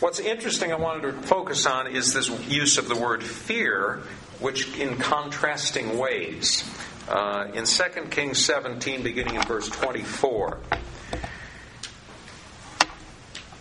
What's 0.00 0.20
interesting, 0.20 0.72
I 0.72 0.76
wanted 0.76 1.12
to 1.12 1.12
focus 1.22 1.64
on 1.64 1.86
is 1.86 2.12
this 2.12 2.28
use 2.48 2.76
of 2.76 2.88
the 2.88 2.96
word 2.96 3.24
fear, 3.24 4.02
which 4.40 4.76
in 4.76 4.98
contrasting 4.98 5.96
ways 5.96 6.68
uh, 7.08 7.46
in 7.54 7.64
2 7.64 7.82
Kings 8.10 8.44
17, 8.44 9.02
beginning 9.02 9.36
in 9.36 9.42
verse 9.42 9.68
24. 9.70 10.58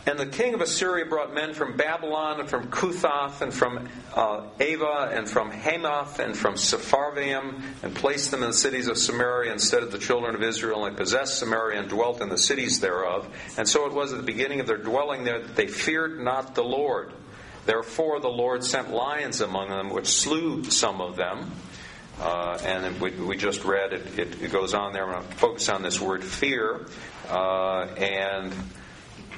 And 0.07 0.19
the 0.19 0.27
king 0.27 0.53
of 0.53 0.61
Assyria 0.61 1.05
brought 1.05 1.33
men 1.33 1.55
from 1.55 1.77
Babylon 1.77 2.39
and 2.39 2.47
from 2.47 2.67
Cuthah 2.67 3.41
and 3.41 3.51
from 3.51 3.89
uh, 4.13 4.43
Ava 4.59 5.09
and 5.11 5.27
from 5.27 5.49
Hamath 5.49 6.19
and 6.19 6.37
from 6.37 6.55
Sepharvaim 6.55 7.63
and 7.81 7.95
placed 7.95 8.29
them 8.29 8.43
in 8.43 8.49
the 8.49 8.53
cities 8.53 8.87
of 8.87 8.99
Samaria 8.99 9.51
instead 9.51 9.81
of 9.81 9.91
the 9.91 9.97
children 9.97 10.35
of 10.35 10.43
Israel 10.43 10.85
and 10.85 10.95
possessed 10.95 11.39
Samaria 11.39 11.79
and 11.79 11.89
dwelt 11.89 12.21
in 12.21 12.29
the 12.29 12.37
cities 12.37 12.79
thereof. 12.79 13.27
And 13.57 13.67
so 13.67 13.87
it 13.87 13.93
was 13.93 14.11
at 14.11 14.17
the 14.17 14.23
beginning 14.23 14.59
of 14.59 14.67
their 14.67 14.77
dwelling 14.77 15.23
there 15.23 15.39
that 15.39 15.55
they 15.55 15.67
feared 15.67 16.19
not 16.19 16.53
the 16.53 16.63
Lord. 16.63 17.11
Therefore 17.65 18.19
the 18.19 18.29
Lord 18.29 18.63
sent 18.63 18.91
lions 18.91 19.41
among 19.41 19.69
them, 19.69 19.89
which 19.89 20.07
slew 20.07 20.65
some 20.65 21.01
of 21.01 21.15
them. 21.15 21.51
Uh, 22.21 22.57
and 22.63 23.01
we, 23.01 23.09
we, 23.11 23.35
just 23.35 23.65
read 23.65 23.91
it, 23.91 24.19
it, 24.19 24.41
it, 24.41 24.51
goes 24.51 24.73
on 24.73 24.93
there. 24.93 25.03
I'm 25.03 25.21
going 25.21 25.27
to 25.27 25.35
focus 25.35 25.67
on 25.67 25.81
this 25.81 25.99
word 25.99 26.23
fear 26.23 26.85
uh, 27.29 27.87
and 27.97 28.53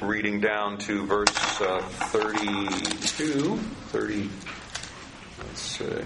reading 0.02 0.40
down 0.40 0.78
to 0.78 1.06
verse 1.06 1.62
uh, 1.62 1.82
32, 1.82 3.58
30, 3.58 4.30
Let's 5.40 5.62
see. 5.62 6.04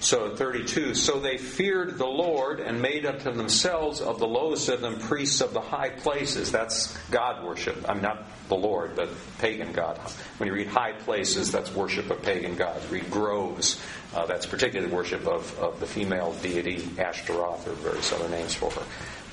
So 0.00 0.34
32, 0.34 0.96
so 0.96 1.20
they 1.20 1.38
feared 1.38 1.96
the 1.96 2.06
Lord 2.06 2.58
and 2.58 2.82
made 2.82 3.06
unto 3.06 3.30
themselves 3.30 4.00
of 4.00 4.18
the 4.18 4.26
lowest 4.26 4.68
of 4.68 4.80
them 4.80 4.98
priests 4.98 5.40
of 5.40 5.52
the 5.52 5.60
high 5.60 5.90
places. 5.90 6.50
That's 6.50 6.96
God 7.10 7.44
worship. 7.44 7.88
I'm 7.88 8.02
not 8.02 8.26
the 8.48 8.56
Lord, 8.56 8.96
but 8.96 9.10
pagan 9.38 9.72
God. 9.72 9.98
When 10.38 10.48
you 10.48 10.54
read 10.54 10.66
high 10.66 10.92
places, 10.92 11.52
that's 11.52 11.72
worship 11.72 12.10
of 12.10 12.20
pagan 12.22 12.56
gods. 12.56 12.84
Read 12.90 13.08
groves, 13.12 13.80
uh, 14.12 14.26
that's 14.26 14.44
particularly 14.44 14.92
worship 14.92 15.24
of, 15.28 15.56
of 15.60 15.78
the 15.78 15.86
female 15.86 16.32
deity 16.42 16.84
Ashtaroth 16.98 17.68
or 17.68 17.72
various 17.74 18.12
other 18.12 18.28
names 18.28 18.54
for 18.54 18.70
her. 18.72 18.82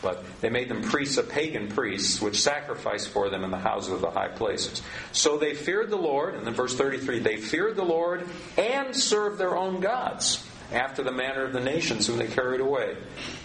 But 0.02 0.24
they 0.40 0.50
made 0.50 0.70
them 0.70 0.82
priests 0.82 1.18
of 1.18 1.30
pagan 1.30 1.68
priests, 1.68 2.22
which 2.22 2.40
sacrificed 2.40 3.10
for 3.10 3.30
them 3.30 3.44
in 3.44 3.52
the 3.52 3.58
houses 3.58 3.92
of 3.92 4.02
the 4.02 4.12
high 4.12 4.30
places. 4.30 4.82
So 5.12 5.38
they 5.38 5.54
feared 5.54 5.90
the 5.90 5.98
Lord, 5.98 6.36
and 6.36 6.48
then 6.48 6.54
verse 6.54 6.76
33, 6.76 7.20
they 7.20 7.38
feared 7.38 7.76
the 7.76 7.84
Lord 7.84 8.28
and 8.58 8.96
served 8.96 9.38
their 9.38 9.58
own 9.58 9.82
gods 9.82 10.46
after 10.72 11.04
the 11.04 11.12
manner 11.12 11.44
of 11.44 11.54
the 11.54 11.60
nations 11.60 12.08
whom 12.08 12.18
they 12.18 12.28
carried 12.28 12.62
away. 12.62 12.96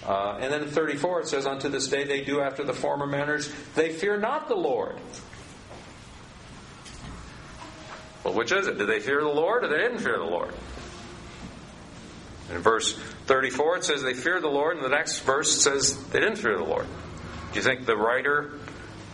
Uh, 0.06 0.38
and 0.40 0.52
then 0.52 0.62
in 0.62 0.68
34 0.68 1.22
it 1.22 1.28
says, 1.28 1.46
Unto 1.46 1.68
this 1.68 1.88
day 1.88 2.04
they 2.04 2.22
do 2.22 2.40
after 2.40 2.64
the 2.64 2.74
former 2.74 3.06
manners, 3.06 3.52
they 3.74 3.92
fear 3.92 4.18
not 4.18 4.48
the 4.48 4.54
Lord. 4.54 4.96
Well, 8.22 8.34
which 8.34 8.52
is 8.52 8.66
it? 8.66 8.78
Did 8.78 8.88
they 8.88 9.00
fear 9.00 9.20
the 9.20 9.28
Lord 9.28 9.64
or 9.64 9.68
they 9.68 9.78
didn't 9.78 9.98
fear 9.98 10.18
the 10.18 10.24
Lord? 10.24 10.54
In 12.50 12.58
verse 12.58 12.98
34, 13.26 13.78
it 13.78 13.84
says 13.84 14.02
they 14.02 14.14
feared 14.14 14.42
the 14.42 14.48
Lord, 14.48 14.76
and 14.76 14.84
the 14.84 14.90
next 14.90 15.20
verse 15.20 15.62
says 15.62 15.96
they 16.08 16.20
didn't 16.20 16.36
fear 16.36 16.56
the 16.56 16.64
Lord. 16.64 16.86
Do 17.52 17.58
you 17.58 17.62
think 17.62 17.86
the 17.86 17.96
writer 17.96 18.52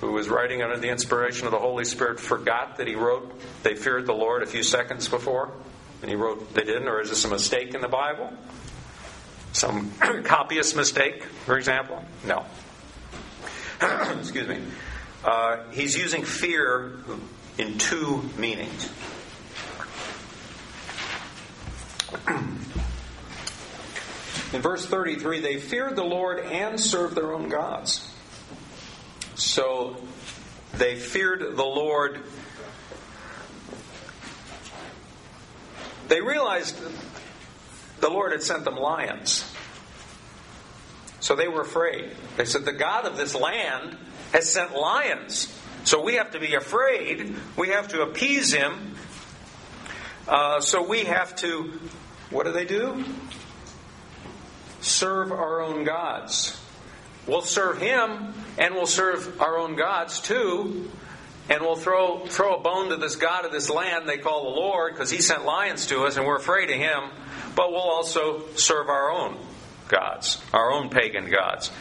who 0.01 0.13
was 0.13 0.29
writing 0.29 0.63
under 0.63 0.79
the 0.79 0.89
inspiration 0.89 1.47
of 1.47 1.53
the 1.53 1.59
Holy 1.59 1.85
Spirit 1.85 2.19
forgot 2.19 2.79
that 2.79 2.89
he 2.89 2.95
wrote 2.95 3.39
they 3.63 3.75
feared 3.75 4.07
the 4.07 4.15
Lord 4.15 4.43
a 4.43 4.47
few 4.47 4.63
seconds 4.63 5.09
before? 5.09 5.53
And 6.03 6.11
he 6.11 6.17
wrote 6.17 6.55
they 6.55 6.65
didn't, 6.65 6.89
or 6.89 7.01
is 7.01 7.11
this 7.11 7.25
a 7.25 7.29
mistake 7.29 7.75
in 7.75 7.83
the 7.83 7.89
Bible? 7.89 8.33
Some 9.53 9.91
copyist 10.25 10.75
mistake, 10.75 11.25
for 11.25 11.57
example? 11.57 12.03
No. 12.27 12.47
Excuse 14.19 14.49
me. 14.49 14.59
Uh, 15.23 15.59
he's 15.73 15.97
using 15.97 16.25
fear 16.25 16.93
in 17.59 17.77
two 17.79 18.23
meanings. 18.39 18.91
In 24.53 24.63
verse 24.63 24.85
33, 24.85 25.41
they 25.41 25.59
feared 25.59 25.95
the 25.95 26.05
Lord 26.05 26.41
and 26.41 26.79
served 26.79 27.15
their 27.15 27.33
own 27.33 27.49
gods. 27.49 28.13
So 29.37 29.97
they 30.75 30.97
feared 30.97 31.57
the 31.57 31.65
Lord. 31.65 32.21
They 36.09 36.21
realized 36.21 36.77
the 38.01 38.09
Lord 38.09 38.33
had 38.33 38.43
sent 38.43 38.65
them 38.65 38.77
lions. 38.77 39.51
So 41.21 41.37
they 41.37 41.49
were 41.49 41.61
afraid. 41.61 42.11
They 42.37 42.45
said, 42.45 42.65
The 42.65 42.73
God 42.73 43.05
of 43.05 43.17
this 43.17 43.35
land 43.35 43.97
has 44.33 44.51
sent 44.51 44.75
lions. 44.75 45.57
So 45.85 46.03
we 46.03 46.15
have 46.15 46.33
to 46.33 46.41
be 46.41 46.55
afraid. 46.55 47.37
We 47.57 47.69
have 47.69 47.89
to 47.89 48.03
appease 48.03 48.53
him. 48.53 48.97
Uh, 50.27 50.61
so 50.61 50.83
we 50.83 51.05
have 51.05 51.37
to, 51.37 51.79
what 52.31 52.47
do 52.47 52.53
they 52.53 52.65
do? 52.65 53.05
Serve 54.81 55.33
our 55.33 55.61
own 55.61 55.85
gods. 55.85 56.61
We'll 57.27 57.43
serve 57.43 57.79
him 57.79 58.35
and 58.59 58.75
we'll 58.75 58.87
serve 58.87 59.41
our 59.41 59.59
own 59.59 59.77
gods 59.77 60.21
too. 60.21 60.91
And 61.49 61.63
we'll 61.63 61.77
throw, 61.77 62.27
throw 62.27 62.57
a 62.57 62.61
bone 62.61 62.91
to 62.91 62.97
this 62.97 63.17
God 63.17 63.45
of 63.45 63.51
this 63.51 63.71
land 63.71 64.09
they 64.09 64.19
call 64.19 64.45
the 64.45 64.61
Lord 64.61 64.93
because 64.93 65.11
he 65.11 65.21
sent 65.21 65.45
lions 65.45 65.87
to 65.87 66.05
us 66.05 66.17
and 66.17 66.25
we're 66.25 66.37
afraid 66.37 66.71
of 66.71 66.77
him. 66.77 67.11
But 67.57 67.71
we'll 67.71 67.81
also 67.81 68.49
serve 68.55 68.89
our 68.89 69.11
own 69.11 69.37
gods, 69.89 70.41
our 70.53 70.71
own 70.73 70.91
pagan 70.91 71.29
gods. 71.31 71.73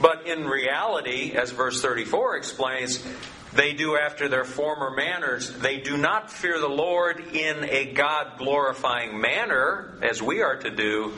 But 0.00 0.28
in 0.28 0.46
reality, 0.46 1.32
as 1.32 1.50
verse 1.50 1.82
34 1.82 2.36
explains, 2.36 3.04
they 3.52 3.72
do 3.72 3.96
after 3.96 4.28
their 4.28 4.44
former 4.44 4.90
manners. 4.90 5.50
They 5.50 5.78
do 5.78 5.96
not 5.96 6.30
fear 6.30 6.60
the 6.60 6.68
Lord 6.68 7.34
in 7.34 7.64
a 7.64 7.92
God 7.92 8.38
glorifying 8.38 9.20
manner, 9.20 9.98
as 10.02 10.22
we 10.22 10.42
are 10.42 10.56
to 10.56 10.70
do, 10.70 11.14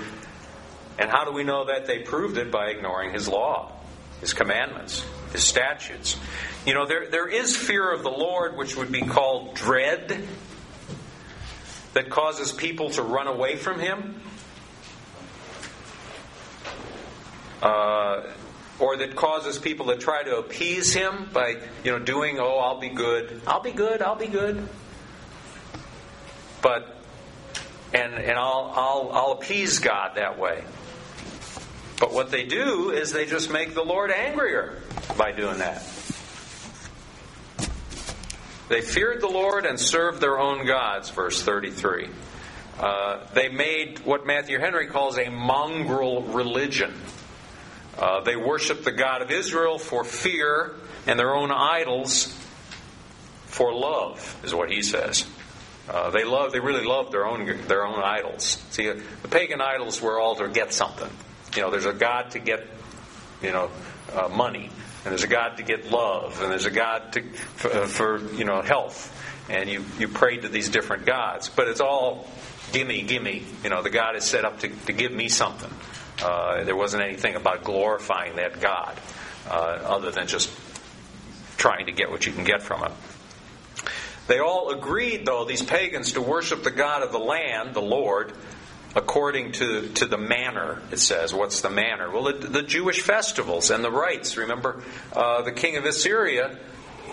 and 0.98 1.10
how 1.10 1.24
do 1.24 1.32
we 1.32 1.44
know 1.44 1.66
that? 1.66 1.86
They 1.86 2.00
proved 2.00 2.38
it 2.38 2.50
by 2.50 2.68
ignoring 2.68 3.12
his 3.12 3.28
law, 3.28 3.72
his 4.20 4.32
commandments, 4.32 5.04
his 5.32 5.44
statutes. 5.44 6.16
You 6.66 6.74
know, 6.74 6.86
there, 6.86 7.08
there 7.08 7.28
is 7.28 7.56
fear 7.56 7.90
of 7.90 8.02
the 8.02 8.10
Lord, 8.10 8.56
which 8.56 8.76
would 8.76 8.92
be 8.92 9.02
called 9.02 9.54
dread, 9.54 10.26
that 11.94 12.10
causes 12.10 12.52
people 12.52 12.90
to 12.90 13.02
run 13.02 13.26
away 13.26 13.56
from 13.56 13.80
him. 13.80 14.20
Uh, 17.62 18.22
or 18.78 18.96
that 18.96 19.14
causes 19.14 19.58
people 19.58 19.86
to 19.86 19.96
try 19.96 20.22
to 20.22 20.38
appease 20.38 20.94
him 20.94 21.28
by, 21.32 21.56
you 21.84 21.90
know, 21.90 21.98
doing, 21.98 22.38
oh, 22.40 22.56
I'll 22.58 22.80
be 22.80 22.88
good, 22.88 23.42
I'll 23.46 23.60
be 23.60 23.72
good, 23.72 24.00
I'll 24.00 24.16
be 24.16 24.26
good. 24.26 24.66
But, 26.62 26.96
and, 27.92 28.14
and 28.14 28.38
I'll, 28.38 28.72
I'll, 28.74 29.10
I'll 29.12 29.32
appease 29.32 29.78
God 29.78 30.12
that 30.16 30.38
way. 30.38 30.64
But 32.00 32.12
what 32.12 32.30
they 32.30 32.44
do 32.44 32.90
is 32.90 33.12
they 33.12 33.26
just 33.26 33.50
make 33.50 33.74
the 33.74 33.84
Lord 33.84 34.10
angrier 34.10 34.78
by 35.18 35.32
doing 35.32 35.58
that. 35.58 35.82
They 38.70 38.80
feared 38.80 39.20
the 39.20 39.28
Lord 39.28 39.66
and 39.66 39.78
served 39.78 40.20
their 40.20 40.38
own 40.38 40.66
gods, 40.66 41.10
verse 41.10 41.42
33. 41.42 42.08
Uh, 42.78 43.26
they 43.34 43.48
made 43.50 43.98
what 44.00 44.26
Matthew 44.26 44.58
Henry 44.58 44.86
calls 44.86 45.18
a 45.18 45.28
mongrel 45.28 46.22
religion. 46.22 46.94
Uh, 47.98 48.22
they 48.22 48.36
worshiped 48.36 48.84
the 48.84 48.92
God 48.92 49.20
of 49.20 49.30
Israel 49.30 49.78
for 49.78 50.02
fear 50.02 50.72
and 51.06 51.18
their 51.18 51.34
own 51.34 51.50
idols 51.50 52.34
for 53.46 53.74
love, 53.74 54.40
is 54.42 54.54
what 54.54 54.70
he 54.70 54.82
says. 54.82 55.26
Uh, 55.88 56.10
they 56.10 56.24
love, 56.24 56.52
they 56.52 56.60
really 56.60 56.84
loved 56.84 57.12
their 57.12 57.26
own 57.26 57.44
their 57.66 57.84
own 57.84 58.00
idols. 58.00 58.64
See, 58.70 58.88
the 58.88 59.28
pagan 59.28 59.60
idols 59.60 60.00
were 60.00 60.18
all 60.18 60.36
to 60.36 60.48
get 60.48 60.72
something. 60.72 61.10
You 61.54 61.62
know, 61.62 61.70
there's 61.70 61.86
a 61.86 61.92
God 61.92 62.30
to 62.32 62.38
get, 62.38 62.66
you 63.42 63.52
know, 63.52 63.70
uh, 64.12 64.28
money, 64.28 64.70
and 65.04 65.10
there's 65.10 65.24
a 65.24 65.28
God 65.28 65.56
to 65.56 65.62
get 65.62 65.90
love, 65.90 66.40
and 66.42 66.50
there's 66.50 66.66
a 66.66 66.70
God 66.70 67.12
to, 67.14 67.22
for, 67.22 67.72
uh, 67.72 67.86
for, 67.86 68.34
you 68.34 68.44
know 68.44 68.60
health, 68.62 69.16
and 69.48 69.68
you 69.68 69.84
you 69.98 70.08
pray 70.08 70.36
to 70.36 70.48
these 70.48 70.68
different 70.68 71.06
gods, 71.06 71.48
but 71.48 71.68
it's 71.68 71.80
all 71.80 72.28
gimme, 72.72 73.02
gimme. 73.02 73.42
You 73.64 73.70
know, 73.70 73.82
the 73.82 73.90
God 73.90 74.16
is 74.16 74.24
set 74.24 74.44
up 74.44 74.60
to, 74.60 74.68
to 74.68 74.92
give 74.92 75.12
me 75.12 75.28
something. 75.28 75.70
Uh, 76.22 76.64
there 76.64 76.76
wasn't 76.76 77.02
anything 77.02 77.34
about 77.34 77.64
glorifying 77.64 78.36
that 78.36 78.60
God, 78.60 78.98
uh, 79.48 79.50
other 79.50 80.10
than 80.10 80.26
just 80.26 80.50
trying 81.56 81.86
to 81.86 81.92
get 81.92 82.10
what 82.10 82.26
you 82.26 82.32
can 82.32 82.44
get 82.44 82.62
from 82.62 82.84
it. 82.84 82.92
They 84.26 84.38
all 84.38 84.70
agreed, 84.70 85.26
though, 85.26 85.44
these 85.44 85.62
pagans, 85.62 86.12
to 86.12 86.22
worship 86.22 86.62
the 86.62 86.70
God 86.70 87.02
of 87.02 87.10
the 87.10 87.18
land, 87.18 87.74
the 87.74 87.82
Lord, 87.82 88.32
according 88.94 89.52
to, 89.52 89.88
to 89.94 90.06
the 90.06 90.18
manner, 90.18 90.82
it 90.90 90.98
says. 90.98 91.32
What's 91.32 91.60
the 91.60 91.70
manner? 91.70 92.10
Well, 92.10 92.24
the, 92.24 92.48
the 92.48 92.62
Jewish 92.62 93.00
festivals 93.00 93.70
and 93.70 93.84
the 93.84 93.90
rites. 93.90 94.36
Remember, 94.36 94.82
uh, 95.12 95.42
the 95.42 95.52
king 95.52 95.76
of 95.76 95.84
Assyria 95.84 96.58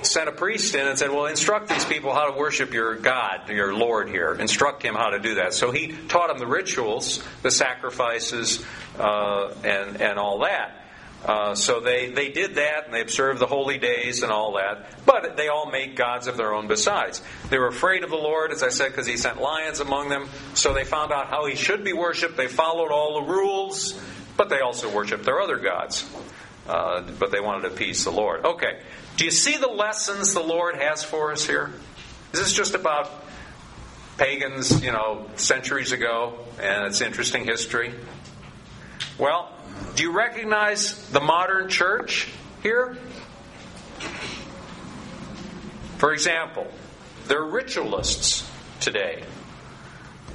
sent 0.01 0.29
a 0.29 0.31
priest 0.31 0.75
in 0.75 0.87
and 0.87 0.97
said, 0.97 1.11
Well, 1.11 1.25
instruct 1.25 1.69
these 1.69 1.85
people 1.85 2.13
how 2.13 2.31
to 2.31 2.37
worship 2.37 2.73
your 2.73 2.95
God, 2.95 3.49
your 3.49 3.73
Lord 3.75 4.09
here. 4.09 4.33
Instruct 4.33 4.83
him 4.83 4.95
how 4.95 5.09
to 5.09 5.19
do 5.19 5.35
that. 5.35 5.53
So 5.53 5.71
he 5.71 5.93
taught 6.07 6.29
them 6.29 6.39
the 6.39 6.47
rituals, 6.47 7.23
the 7.41 7.51
sacrifices, 7.51 8.63
uh, 8.97 9.53
and, 9.63 10.01
and 10.01 10.19
all 10.19 10.39
that. 10.39 10.86
Uh, 11.25 11.55
so 11.55 11.79
they, 11.79 12.09
they 12.09 12.29
did 12.29 12.55
that 12.55 12.85
and 12.85 12.93
they 12.93 13.01
observed 13.01 13.39
the 13.39 13.47
holy 13.47 13.77
days 13.77 14.21
and 14.21 14.31
all 14.31 14.53
that, 14.53 15.05
but 15.05 15.35
they 15.35 15.47
all 15.47 15.69
made 15.69 15.95
gods 15.95 16.27
of 16.27 16.37
their 16.37 16.53
own 16.53 16.67
besides. 16.67 17.21
They 17.49 17.57
were 17.57 17.67
afraid 17.67 18.03
of 18.03 18.11
the 18.11 18.17
Lord, 18.17 18.51
as 18.51 18.61
I 18.61 18.69
said, 18.69 18.89
because 18.89 19.07
he 19.07 19.17
sent 19.17 19.41
lions 19.41 19.79
among 19.79 20.09
them, 20.09 20.29
so 20.53 20.73
they 20.73 20.83
found 20.83 21.11
out 21.11 21.27
how 21.27 21.45
he 21.45 21.55
should 21.55 21.83
be 21.83 21.93
worshiped. 21.93 22.37
They 22.37 22.47
followed 22.47 22.91
all 22.91 23.21
the 23.21 23.31
rules, 23.31 23.99
but 24.37 24.49
they 24.49 24.59
also 24.59 24.93
worshiped 24.93 25.25
their 25.25 25.41
other 25.41 25.57
gods. 25.57 26.07
Uh, 26.67 27.01
but 27.17 27.31
they 27.31 27.39
wanted 27.39 27.61
to 27.61 27.73
appease 27.73 28.03
the 28.03 28.11
Lord. 28.11 28.45
Okay, 28.45 28.79
do 29.15 29.25
you 29.25 29.31
see 29.31 29.57
the 29.57 29.67
lessons 29.67 30.33
the 30.33 30.43
Lord 30.43 30.75
has 30.75 31.03
for 31.03 31.31
us 31.31 31.47
here? 31.47 31.71
Is 32.33 32.39
this 32.39 32.53
just 32.53 32.75
about 32.75 33.09
pagans, 34.17 34.83
you 34.83 34.91
know, 34.91 35.29
centuries 35.37 35.93
ago, 35.93 36.37
and 36.61 36.85
it's 36.85 37.01
interesting 37.01 37.45
history? 37.45 37.93
Well, 39.17 39.49
do 39.95 40.03
you 40.03 40.11
recognize 40.11 41.09
the 41.09 41.19
modern 41.19 41.69
church 41.69 42.27
here? 42.61 42.97
For 45.97 46.13
example, 46.13 46.67
there 47.27 47.41
are 47.41 47.49
ritualists 47.49 48.47
today. 48.79 49.23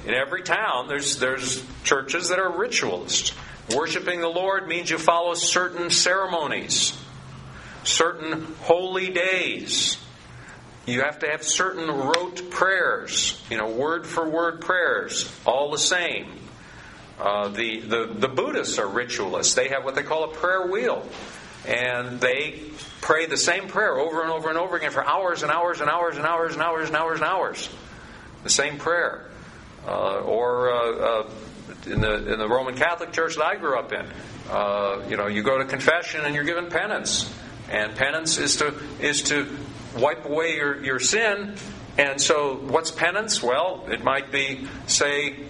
In 0.05 0.13
every 0.13 0.43
town, 0.43 0.89
there's, 0.89 1.17
there's 1.17 1.63
churches 1.83 2.29
that 2.29 2.39
are 2.39 2.51
ritualists. 2.51 3.33
Worshipping 3.73 4.19
the 4.19 4.27
Lord 4.27 4.67
means 4.67 4.89
you 4.89 4.97
follow 4.97 5.33
certain 5.33 5.89
ceremonies, 5.89 6.97
certain 7.85 8.43
holy 8.61 9.09
days. 9.11 9.97
You 10.85 11.03
have 11.03 11.19
to 11.19 11.29
have 11.29 11.43
certain 11.43 11.87
rote 11.89 12.49
prayers, 12.49 13.41
you 13.49 13.57
know, 13.57 13.69
word 13.69 14.05
for 14.05 14.27
word 14.27 14.59
prayers, 14.59 15.33
all 15.45 15.71
the 15.71 15.77
same. 15.77 16.42
Uh, 17.23 17.47
the, 17.47 17.79
the, 17.79 18.05
the 18.05 18.27
Buddhists 18.27 18.77
are 18.77 18.87
ritualists. 18.87 19.53
They 19.53 19.69
have 19.69 19.85
what 19.85 19.95
they 19.95 20.03
call 20.03 20.25
a 20.25 20.33
prayer 20.33 20.67
wheel. 20.67 21.07
And 21.65 22.19
they 22.19 22.59
pray 22.99 23.27
the 23.27 23.37
same 23.37 23.69
prayer 23.69 23.97
over 23.97 24.21
and 24.23 24.29
over 24.29 24.49
and 24.49 24.57
over 24.57 24.75
again 24.75 24.91
for 24.91 25.07
hours 25.07 25.41
and 25.41 25.49
hours 25.49 25.79
and 25.79 25.89
hours 25.89 26.17
and 26.17 26.25
hours 26.25 26.53
and 26.53 26.61
hours 26.61 26.87
and 26.89 26.97
hours 26.97 27.21
and 27.21 27.29
hours. 27.29 27.69
The 28.43 28.49
same 28.49 28.77
prayer. 28.77 29.29
Uh, 29.87 30.19
or 30.19 30.69
uh, 30.69 31.21
uh 31.21 31.29
in, 31.85 32.01
the, 32.01 32.33
in 32.33 32.39
the 32.39 32.47
Roman 32.47 32.75
Catholic 32.75 33.13
Church 33.13 33.35
that 33.35 33.45
I 33.45 33.55
grew 33.55 33.79
up 33.79 33.93
in, 33.93 34.05
uh, 34.49 35.01
you 35.09 35.15
know, 35.15 35.27
you 35.27 35.43
go 35.43 35.57
to 35.57 35.65
confession 35.65 36.25
and 36.25 36.35
you're 36.35 36.43
given 36.43 36.69
penance. 36.69 37.33
And 37.69 37.95
penance 37.95 38.37
is 38.37 38.57
to, 38.57 38.73
is 38.99 39.21
to 39.23 39.47
wipe 39.97 40.25
away 40.25 40.57
your, 40.57 40.83
your 40.83 40.99
sin. 40.99 41.55
And 41.97 42.19
so, 42.19 42.55
what's 42.55 42.91
penance? 42.91 43.41
Well, 43.41 43.85
it 43.89 44.03
might 44.03 44.31
be, 44.31 44.67
say, 44.87 45.45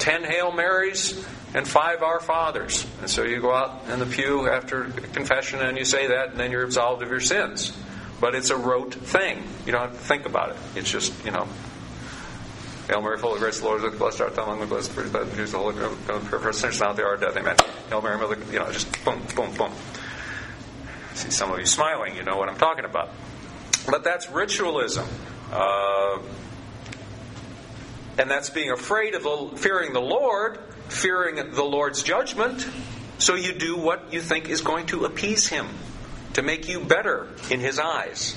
10 0.00 0.24
Hail 0.24 0.50
Marys 0.50 1.24
and 1.54 1.66
five 1.66 2.02
Our 2.02 2.20
Fathers. 2.20 2.86
And 3.00 3.08
so 3.08 3.22
you 3.22 3.40
go 3.40 3.54
out 3.54 3.88
in 3.88 3.98
the 3.98 4.06
pew 4.06 4.48
after 4.48 4.84
confession 5.12 5.60
and 5.60 5.78
you 5.78 5.84
say 5.84 6.08
that, 6.08 6.30
and 6.30 6.40
then 6.40 6.50
you're 6.50 6.64
absolved 6.64 7.02
of 7.02 7.10
your 7.10 7.20
sins. 7.20 7.76
But 8.20 8.34
it's 8.34 8.50
a 8.50 8.56
rote 8.56 8.94
thing. 8.94 9.42
You 9.64 9.72
don't 9.72 9.82
have 9.82 9.92
to 9.92 9.98
think 9.98 10.26
about 10.26 10.50
it. 10.50 10.56
It's 10.74 10.90
just, 10.90 11.24
you 11.24 11.30
know, 11.30 11.48
Hail 12.90 13.02
Mary, 13.02 13.18
full 13.18 13.34
of 13.34 13.38
grace, 13.38 13.60
the 13.60 13.66
Lord 13.66 13.78
is 13.78 13.84
with. 13.84 13.98
Blessed 13.98 14.20
art 14.20 14.34
thou 14.34 14.44
among 14.44 14.60
the 14.60 14.66
blessed, 14.66 14.90
fruit 14.90 15.14
of 15.14 15.36
the 15.36 15.58
Holy 15.58 15.76
Ghost, 15.76 16.26
for 16.26 16.52
sinners 16.52 16.80
now 16.80 16.92
they 16.92 17.04
are 17.04 17.16
death. 17.16 17.36
Amen. 17.36 17.56
Hail 17.88 18.02
Mary, 18.02 18.18
Mother, 18.18 18.36
you 18.50 18.58
know, 18.58 18.70
just 18.72 19.04
boom, 19.04 19.22
boom, 19.36 19.54
boom. 19.54 19.72
I 21.10 21.14
see 21.14 21.30
some 21.30 21.52
of 21.52 21.58
you 21.60 21.66
smiling. 21.66 22.16
You 22.16 22.24
know 22.24 22.36
what 22.36 22.48
I'm 22.48 22.58
talking 22.58 22.84
about. 22.84 23.10
But 23.86 24.02
that's 24.02 24.28
ritualism. 24.30 25.06
Uh, 25.52 26.18
and 28.18 28.30
that's 28.30 28.50
being 28.50 28.70
afraid 28.70 29.14
of 29.14 29.22
the, 29.22 29.56
fearing 29.56 29.92
the 29.92 30.00
Lord, 30.00 30.58
fearing 30.88 31.36
the 31.36 31.64
Lord's 31.64 32.02
judgment. 32.02 32.68
So 33.18 33.34
you 33.34 33.52
do 33.52 33.76
what 33.76 34.12
you 34.12 34.20
think 34.20 34.48
is 34.48 34.60
going 34.60 34.86
to 34.86 35.04
appease 35.04 35.46
Him, 35.48 35.68
to 36.34 36.42
make 36.42 36.68
you 36.68 36.80
better 36.80 37.28
in 37.50 37.60
His 37.60 37.78
eyes. 37.78 38.34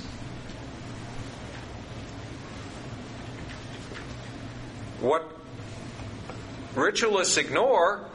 What 4.99 5.29
ritualists 6.75 7.37
ignore 7.37 8.05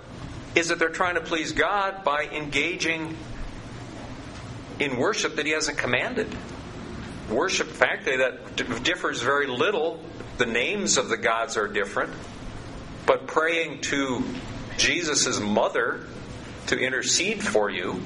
is 0.55 0.69
that 0.69 0.79
they're 0.79 0.89
trying 0.89 1.15
to 1.15 1.21
please 1.21 1.53
God 1.53 2.03
by 2.05 2.25
engaging 2.25 3.17
in 4.79 4.97
worship 4.97 5.37
that 5.37 5.47
He 5.47 5.53
hasn't 5.53 5.79
commanded 5.79 6.35
worship, 7.29 7.69
frankly, 7.69 8.17
that 8.17 8.83
differs 8.83 9.23
very 9.23 9.47
little. 9.47 10.03
The 10.39 10.47
names 10.47 10.97
of 10.97 11.09
the 11.09 11.17
gods 11.17 11.57
are 11.57 11.69
different. 11.69 12.13
But 13.07 13.27
praying 13.27 13.81
to 13.83 14.23
Jesus' 14.77 15.41
mother 15.41 16.07
to 16.69 16.79
intercede 16.79 17.43
for 17.43 17.71
you, 17.71 18.03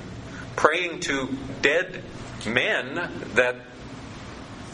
praying 0.56 1.00
to 1.00 1.36
dead 1.60 2.02
men 2.46 2.94
that 3.34 3.56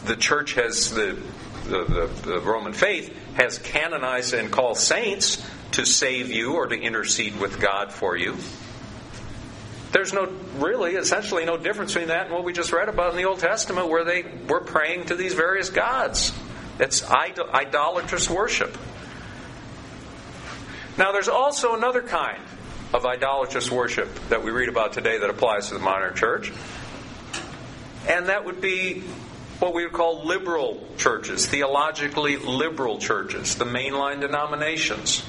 the 0.05 0.15
church 0.15 0.53
has, 0.53 0.91
the, 0.91 1.17
the, 1.65 2.09
the, 2.23 2.39
Roman 2.39 2.73
faith 2.73 3.15
has 3.33 3.57
canonized 3.57 4.33
and 4.33 4.51
called 4.51 4.77
saints 4.77 5.45
to 5.71 5.85
save 5.85 6.31
you 6.31 6.53
or 6.53 6.67
to 6.67 6.79
intercede 6.79 7.39
with 7.39 7.59
God 7.59 7.91
for 7.91 8.15
you. 8.15 8.37
There's 9.91 10.13
no 10.13 10.31
really, 10.57 10.95
essentially, 10.95 11.45
no 11.45 11.57
difference 11.57 11.93
between 11.93 12.09
that 12.09 12.27
and 12.27 12.35
what 12.35 12.43
we 12.43 12.53
just 12.53 12.71
read 12.71 12.89
about 12.89 13.11
in 13.11 13.17
the 13.17 13.25
Old 13.25 13.39
Testament, 13.39 13.89
where 13.89 14.03
they 14.03 14.23
were 14.47 14.61
praying 14.61 15.05
to 15.05 15.15
these 15.15 15.33
various 15.33 15.69
gods. 15.69 16.31
It's 16.79 17.03
idol- 17.03 17.49
idolatrous 17.53 18.29
worship. 18.29 18.77
Now, 20.97 21.11
there's 21.11 21.27
also 21.27 21.75
another 21.75 22.01
kind 22.01 22.41
of 22.93 23.05
idolatrous 23.05 23.69
worship 23.69 24.13
that 24.29 24.43
we 24.43 24.51
read 24.51 24.69
about 24.69 24.93
today 24.93 25.17
that 25.19 25.29
applies 25.29 25.67
to 25.67 25.75
the 25.75 25.79
modern 25.79 26.15
church, 26.15 26.51
and 28.07 28.27
that 28.27 28.45
would 28.45 28.61
be 28.61 29.01
what 29.59 29.73
we 29.73 29.83
would 29.83 29.93
call 29.93 30.25
liberal 30.25 30.87
churches, 30.97 31.45
theologically 31.47 32.37
liberal 32.37 32.97
churches, 32.97 33.55
the 33.55 33.65
mainline 33.65 34.21
denominations, 34.21 35.23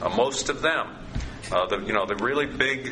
uh, 0.00 0.08
most 0.08 0.48
of 0.48 0.62
them. 0.62 0.88
Uh, 1.52 1.66
the, 1.66 1.78
you 1.80 1.92
know, 1.92 2.06
the 2.06 2.16
really 2.16 2.46
big 2.46 2.90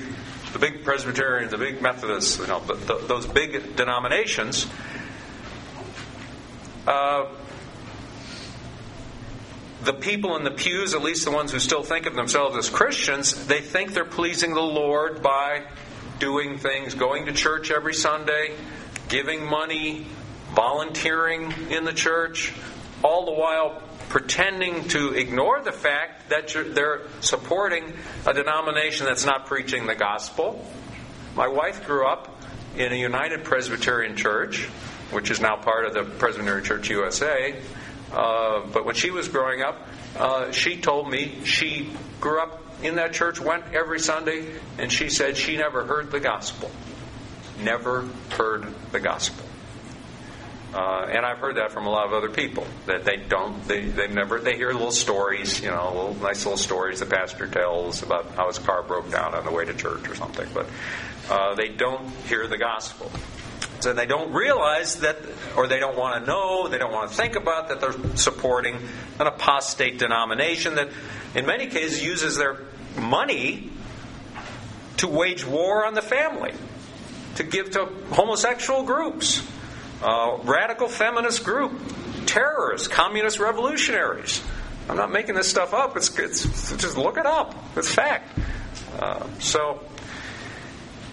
the 0.52 0.58
big 0.58 0.84
Presbyterians, 0.84 1.50
the 1.50 1.58
big 1.58 1.80
Methodists, 1.80 2.38
you 2.38 2.46
know, 2.46 2.60
the, 2.60 2.74
the, 2.74 2.94
those 3.06 3.26
big 3.26 3.74
denominations, 3.74 4.66
uh, 6.86 7.26
the 9.84 9.92
people 9.92 10.36
in 10.36 10.44
the 10.44 10.50
pews, 10.50 10.94
at 10.94 11.02
least 11.02 11.24
the 11.24 11.30
ones 11.30 11.50
who 11.50 11.58
still 11.58 11.82
think 11.82 12.06
of 12.06 12.14
themselves 12.14 12.56
as 12.56 12.70
Christians, 12.70 13.46
they 13.46 13.60
think 13.60 13.94
they're 13.94 14.04
pleasing 14.04 14.54
the 14.54 14.60
Lord 14.60 15.22
by 15.22 15.64
doing 16.18 16.58
things, 16.58 16.94
going 16.94 17.26
to 17.26 17.32
church 17.32 17.70
every 17.72 17.94
Sunday, 17.94 18.54
giving 19.08 19.44
money, 19.44 20.06
volunteering 20.54 21.52
in 21.70 21.84
the 21.84 21.92
church, 21.92 22.52
all 23.02 23.24
the 23.26 23.32
while 23.32 23.82
pretending 24.08 24.86
to 24.88 25.14
ignore 25.14 25.62
the 25.62 25.72
fact 25.72 26.28
that 26.28 26.54
they're 26.74 27.00
supporting 27.20 27.92
a 28.26 28.32
denomination 28.34 29.06
that's 29.06 29.24
not 29.24 29.46
preaching 29.46 29.86
the 29.86 29.94
gospel. 29.94 30.64
My 31.34 31.48
wife 31.48 31.86
grew 31.86 32.06
up 32.06 32.42
in 32.76 32.92
a 32.92 32.96
United 32.96 33.42
Presbyterian 33.42 34.16
Church, 34.16 34.66
which 35.10 35.30
is 35.30 35.40
now 35.40 35.56
part 35.56 35.86
of 35.86 35.94
the 35.94 36.04
Presbyterian 36.04 36.62
Church 36.62 36.90
USA. 36.90 37.60
Uh, 38.12 38.66
but 38.72 38.84
when 38.84 38.94
she 38.94 39.10
was 39.10 39.28
growing 39.28 39.62
up, 39.62 39.88
uh, 40.18 40.50
she 40.52 40.76
told 40.76 41.10
me 41.10 41.44
she 41.44 41.90
grew 42.20 42.40
up 42.40 42.60
in 42.82 42.96
that 42.96 43.12
church, 43.12 43.40
went 43.40 43.64
every 43.72 44.00
Sunday, 44.00 44.46
and 44.78 44.92
she 44.92 45.08
said 45.08 45.36
she 45.36 45.56
never 45.56 45.84
heard 45.84 46.10
the 46.10 46.20
gospel. 46.20 46.70
Never 47.60 48.08
heard 48.30 48.66
the 48.90 49.00
gospel. 49.00 49.46
Uh, 50.74 51.06
and 51.10 51.26
I've 51.26 51.38
heard 51.38 51.56
that 51.56 51.70
from 51.70 51.86
a 51.86 51.90
lot 51.90 52.06
of 52.06 52.14
other 52.14 52.30
people 52.30 52.66
that 52.86 53.04
they 53.04 53.16
don't, 53.16 53.62
they, 53.68 53.84
they 53.84 54.08
never, 54.08 54.38
they 54.38 54.56
hear 54.56 54.72
little 54.72 54.90
stories, 54.90 55.60
you 55.60 55.70
know, 55.70 55.92
little 55.92 56.14
nice 56.14 56.46
little 56.46 56.56
stories 56.56 57.00
the 57.00 57.06
pastor 57.06 57.46
tells 57.46 58.02
about 58.02 58.30
how 58.36 58.46
his 58.48 58.58
car 58.58 58.82
broke 58.82 59.10
down 59.10 59.34
on 59.34 59.44
the 59.44 59.50
way 59.50 59.66
to 59.66 59.74
church 59.74 60.08
or 60.08 60.14
something, 60.14 60.48
but 60.54 60.66
uh, 61.28 61.54
they 61.54 61.68
don't 61.68 62.08
hear 62.26 62.46
the 62.46 62.56
gospel. 62.56 63.10
So 63.82 63.92
they 63.92 64.06
don't 64.06 64.32
realize 64.32 64.96
that, 65.00 65.18
or 65.56 65.66
they 65.66 65.80
don't 65.80 65.98
want 65.98 66.24
to 66.24 66.30
know, 66.30 66.68
they 66.68 66.78
don't 66.78 66.92
want 66.92 67.10
to 67.10 67.16
think 67.16 67.34
about 67.34 67.68
that 67.68 67.80
they're 67.80 68.16
supporting 68.16 68.76
an 69.18 69.26
apostate 69.26 69.98
denomination 69.98 70.76
that, 70.76 70.88
in 71.34 71.46
many 71.46 71.66
cases, 71.66 72.02
uses 72.02 72.36
their 72.36 72.58
money 72.96 73.70
to 74.98 75.08
wage 75.08 75.44
war 75.44 75.84
on 75.84 75.94
the 75.94 76.02
family, 76.02 76.52
to 77.34 77.42
give 77.42 77.72
to 77.72 77.86
homosexual 78.12 78.84
groups 78.84 79.42
uh, 80.02 80.38
radical 80.44 80.88
feminist 80.88 81.44
group, 81.44 81.72
terrorists, 82.26 82.88
communist 82.88 83.38
revolutionaries. 83.38 84.42
I'm 84.88 84.96
not 84.96 85.12
making 85.12 85.34
this 85.34 85.48
stuff 85.48 85.74
up. 85.74 85.96
It's, 85.96 86.16
it's 86.18 86.76
just 86.76 86.96
look 86.96 87.16
it 87.16 87.26
up. 87.26 87.54
It's 87.76 87.92
fact. 87.92 88.38
Uh, 88.98 89.26
so, 89.38 89.80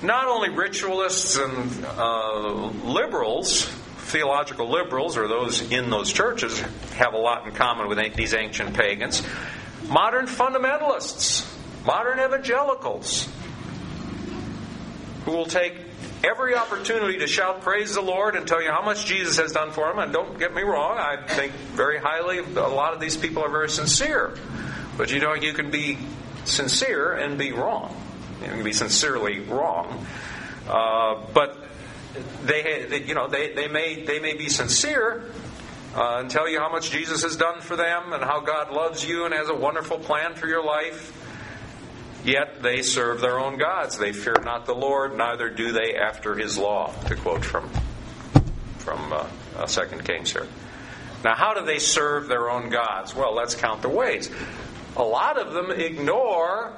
not 0.02 0.28
only 0.28 0.50
ritualists 0.50 1.38
and 1.38 1.86
uh, 1.86 2.68
liberals, 2.88 3.66
theological 3.98 4.70
liberals, 4.70 5.18
or 5.18 5.28
those 5.28 5.62
in 5.72 5.90
those 5.90 6.12
churches, 6.12 6.60
have 6.96 7.14
a 7.14 7.18
lot 7.18 7.46
in 7.46 7.54
common 7.54 7.88
with 7.88 8.16
these 8.16 8.34
ancient 8.34 8.74
pagans. 8.74 9.24
Modern 9.88 10.26
fundamentalists, 10.26 11.46
modern 11.86 12.20
evangelicals, 12.20 13.28
who 15.26 15.32
will 15.32 15.46
take 15.46 15.74
every 16.24 16.56
opportunity 16.56 17.20
to 17.20 17.28
shout 17.28 17.62
praise 17.62 17.94
the 17.94 18.02
Lord 18.02 18.36
and 18.36 18.48
tell 18.48 18.62
you 18.62 18.72
how 18.72 18.82
much 18.82 19.06
Jesus 19.06 19.38
has 19.38 19.52
done 19.52 19.72
for 19.72 19.88
them. 19.88 20.00
And 20.00 20.14
don't 20.14 20.38
get 20.40 20.54
me 20.54 20.62
wrong, 20.62 20.98
I 20.98 21.26
think 21.28 21.54
very 21.74 22.00
highly 22.00 22.40
a 22.40 22.68
lot 22.68 22.94
of 22.94 23.00
these 23.00 23.18
people 23.18 23.44
are 23.44 23.50
very 23.50 23.70
sincere. 23.70 24.38
But 24.98 25.12
you 25.12 25.20
know, 25.20 25.34
you 25.34 25.54
can 25.54 25.72
be 25.72 25.98
sincere 26.46 27.14
and 27.14 27.38
be 27.38 27.52
wrong. 27.52 27.96
You 28.42 28.48
can 28.48 28.64
be 28.64 28.74
sincerely 28.74 29.40
wrong. 29.40 30.06
Uh, 30.68 31.22
but 31.34 31.58
they, 32.44 32.86
they, 32.90 33.04
you 33.04 33.16
know, 33.16 33.28
they, 33.28 33.54
they 33.54 33.68
may 33.68 34.04
they 34.04 34.20
may 34.20 34.36
be 34.36 34.50
sincere 34.50 35.24
uh, 35.96 36.20
and 36.20 36.30
tell 36.30 36.48
you 36.48 36.60
how 36.60 36.72
much 36.72 36.92
Jesus 36.92 37.24
has 37.24 37.36
done 37.36 37.62
for 37.62 37.76
them 37.76 38.14
and 38.14 38.24
how 38.24 38.40
God 38.42 38.72
loves 38.72 39.04
you 39.04 39.26
and 39.26 39.34
has 39.34 39.50
a 39.50 39.56
wonderful 39.56 39.98
plan 39.98 40.36
for 40.36 40.48
your 40.48 40.64
life. 40.64 41.16
Yet 42.24 42.62
they 42.62 42.82
serve 42.82 43.22
their 43.22 43.40
own 43.40 43.58
gods. 43.58 43.98
They 43.98 44.12
fear 44.12 44.36
not 44.44 44.66
the 44.66 44.76
Lord, 44.76 45.18
neither 45.18 45.50
do 45.50 45.72
they 45.72 45.96
after 45.96 46.36
his 46.36 46.58
law, 46.58 46.94
to 47.08 47.16
quote 47.16 47.46
from, 47.46 47.70
from 48.78 49.14
uh, 49.14 49.28
uh, 49.58 49.66
2 49.66 50.00
Kings 50.00 50.34
here. 50.34 50.48
Now, 51.24 51.36
how 51.36 51.54
do 51.54 51.66
they 51.66 51.80
serve 51.80 52.28
their 52.28 52.50
own 52.50 52.70
gods? 52.70 53.16
Well, 53.16 53.34
let's 53.34 53.56
count 53.56 53.82
the 53.82 53.90
ways. 53.90 54.30
A 54.98 55.04
lot 55.04 55.38
of 55.38 55.54
them 55.54 55.72
ignore 55.72 56.74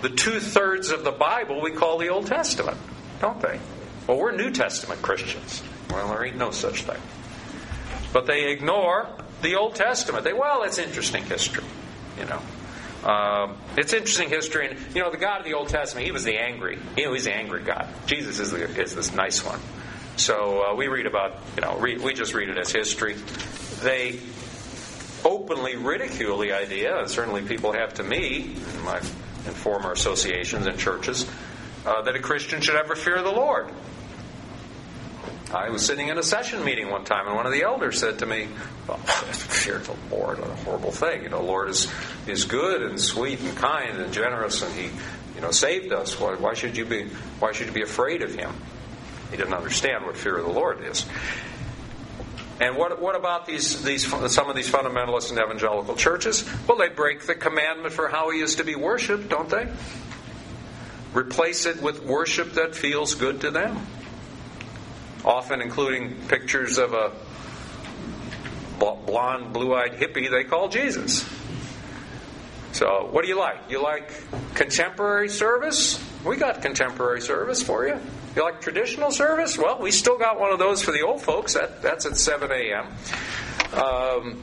the 0.00 0.08
two 0.10 0.40
thirds 0.40 0.90
of 0.90 1.04
the 1.04 1.12
Bible 1.12 1.60
we 1.60 1.72
call 1.72 1.98
the 1.98 2.08
Old 2.08 2.26
Testament, 2.26 2.78
don't 3.20 3.40
they? 3.40 3.58
Well, 4.06 4.18
we're 4.18 4.32
New 4.32 4.50
Testament 4.50 5.02
Christians. 5.02 5.62
Well, 5.90 6.08
there 6.08 6.24
ain't 6.24 6.36
no 6.36 6.50
such 6.50 6.84
thing. 6.84 7.00
But 8.12 8.26
they 8.26 8.50
ignore 8.50 9.08
the 9.42 9.56
Old 9.56 9.74
Testament. 9.74 10.24
They, 10.24 10.32
well, 10.32 10.62
it's 10.62 10.78
interesting 10.78 11.24
history, 11.24 11.64
you 12.18 12.24
know. 12.24 12.40
Um, 13.08 13.58
it's 13.76 13.92
interesting 13.92 14.28
history, 14.28 14.68
and 14.68 14.78
you 14.94 15.02
know 15.02 15.10
the 15.10 15.18
God 15.18 15.40
of 15.40 15.44
the 15.44 15.54
Old 15.54 15.68
Testament. 15.68 16.04
He 16.04 16.12
was 16.12 16.24
the 16.24 16.36
angry. 16.36 16.78
You 16.96 17.06
know, 17.06 17.12
he's 17.12 17.24
the 17.24 17.34
angry 17.34 17.62
God. 17.62 17.86
Jesus 18.06 18.40
is 18.40 18.50
the, 18.50 18.64
is 18.80 18.94
this 18.94 19.14
nice 19.14 19.44
one. 19.44 19.60
So 20.16 20.64
uh, 20.64 20.74
we 20.74 20.88
read 20.88 21.06
about, 21.06 21.36
you 21.54 21.62
know, 21.62 21.78
re, 21.78 21.96
we 21.96 22.12
just 22.12 22.34
read 22.34 22.48
it 22.48 22.58
as 22.58 22.72
history. 22.72 23.14
They 23.82 24.18
openly 25.24 25.76
ridicule 25.76 26.38
the 26.38 26.52
idea, 26.52 26.98
and 26.98 27.08
certainly 27.08 27.42
people 27.42 27.72
have 27.72 27.94
to 27.94 28.02
me 28.02 28.56
my 28.84 29.00
in 29.46 29.52
former 29.52 29.92
associations 29.92 30.66
and 30.66 30.78
churches, 30.78 31.26
uh, 31.86 32.02
that 32.02 32.14
a 32.16 32.20
Christian 32.20 32.60
should 32.60 32.76
ever 32.76 32.94
fear 32.94 33.22
the 33.22 33.30
Lord. 33.30 33.70
I 35.52 35.70
was 35.70 35.84
sitting 35.84 36.08
in 36.08 36.18
a 36.18 36.22
session 36.22 36.62
meeting 36.62 36.90
one 36.90 37.04
time, 37.04 37.26
and 37.26 37.34
one 37.34 37.46
of 37.46 37.52
the 37.52 37.62
elders 37.62 37.98
said 37.98 38.18
to 38.18 38.26
me, 38.26 38.48
"Fear 38.96 39.78
the 39.78 39.94
Lord, 40.14 40.40
what 40.40 40.50
a 40.50 40.54
horrible 40.56 40.92
thing! 40.92 41.22
You 41.22 41.30
know, 41.30 41.42
Lord 41.42 41.70
is 41.70 41.90
is 42.26 42.44
good 42.44 42.82
and 42.82 43.00
sweet 43.00 43.40
and 43.40 43.56
kind 43.56 43.98
and 43.98 44.12
generous, 44.12 44.62
and 44.62 44.74
He, 44.74 44.90
you 45.34 45.40
know, 45.40 45.50
saved 45.50 45.90
us. 45.92 46.20
Why, 46.20 46.34
why 46.34 46.52
should 46.52 46.76
you 46.76 46.84
be 46.84 47.04
Why 47.38 47.52
should 47.52 47.68
you 47.68 47.72
be 47.72 47.82
afraid 47.82 48.22
of 48.22 48.34
Him?" 48.34 48.52
He 49.30 49.38
didn't 49.38 49.54
understand 49.54 50.04
what 50.04 50.16
fear 50.16 50.36
of 50.36 50.44
the 50.44 50.52
Lord 50.52 50.84
is. 50.84 51.06
And 52.60 52.76
what, 52.76 53.00
what 53.00 53.14
about 53.14 53.46
these, 53.46 53.82
these, 53.84 54.06
some 54.32 54.50
of 54.50 54.56
these 54.56 54.70
fundamentalist 54.70 55.30
and 55.30 55.38
evangelical 55.38 55.94
churches? 55.94 56.48
Well, 56.66 56.78
they 56.78 56.88
break 56.88 57.22
the 57.22 57.34
commandment 57.34 57.92
for 57.92 58.08
how 58.08 58.30
he 58.30 58.40
is 58.40 58.56
to 58.56 58.64
be 58.64 58.74
worshipped, 58.74 59.28
don't 59.28 59.48
they? 59.48 59.68
Replace 61.14 61.66
it 61.66 61.80
with 61.80 62.04
worship 62.04 62.54
that 62.54 62.74
feels 62.74 63.14
good 63.14 63.42
to 63.42 63.50
them. 63.50 63.86
Often 65.24 65.62
including 65.62 66.16
pictures 66.26 66.78
of 66.78 66.94
a 66.94 67.12
blonde, 68.78 69.52
blue 69.52 69.74
eyed 69.74 69.92
hippie 69.92 70.30
they 70.30 70.44
call 70.44 70.68
Jesus. 70.68 71.28
So, 72.72 73.08
what 73.10 73.22
do 73.22 73.28
you 73.28 73.38
like? 73.38 73.70
You 73.70 73.82
like 73.82 74.12
contemporary 74.54 75.28
service? 75.28 76.02
We 76.24 76.36
got 76.36 76.62
contemporary 76.62 77.20
service 77.20 77.62
for 77.62 77.86
you. 77.86 77.98
You 78.38 78.44
like 78.44 78.60
traditional 78.60 79.10
service? 79.10 79.58
Well, 79.58 79.80
we 79.80 79.90
still 79.90 80.16
got 80.16 80.38
one 80.38 80.52
of 80.52 80.60
those 80.60 80.80
for 80.80 80.92
the 80.92 81.02
old 81.02 81.20
folks. 81.20 81.54
That, 81.54 81.82
that's 81.82 82.06
at 82.06 82.16
7 82.16 82.52
a.m. 82.52 82.86
Um, 83.72 84.40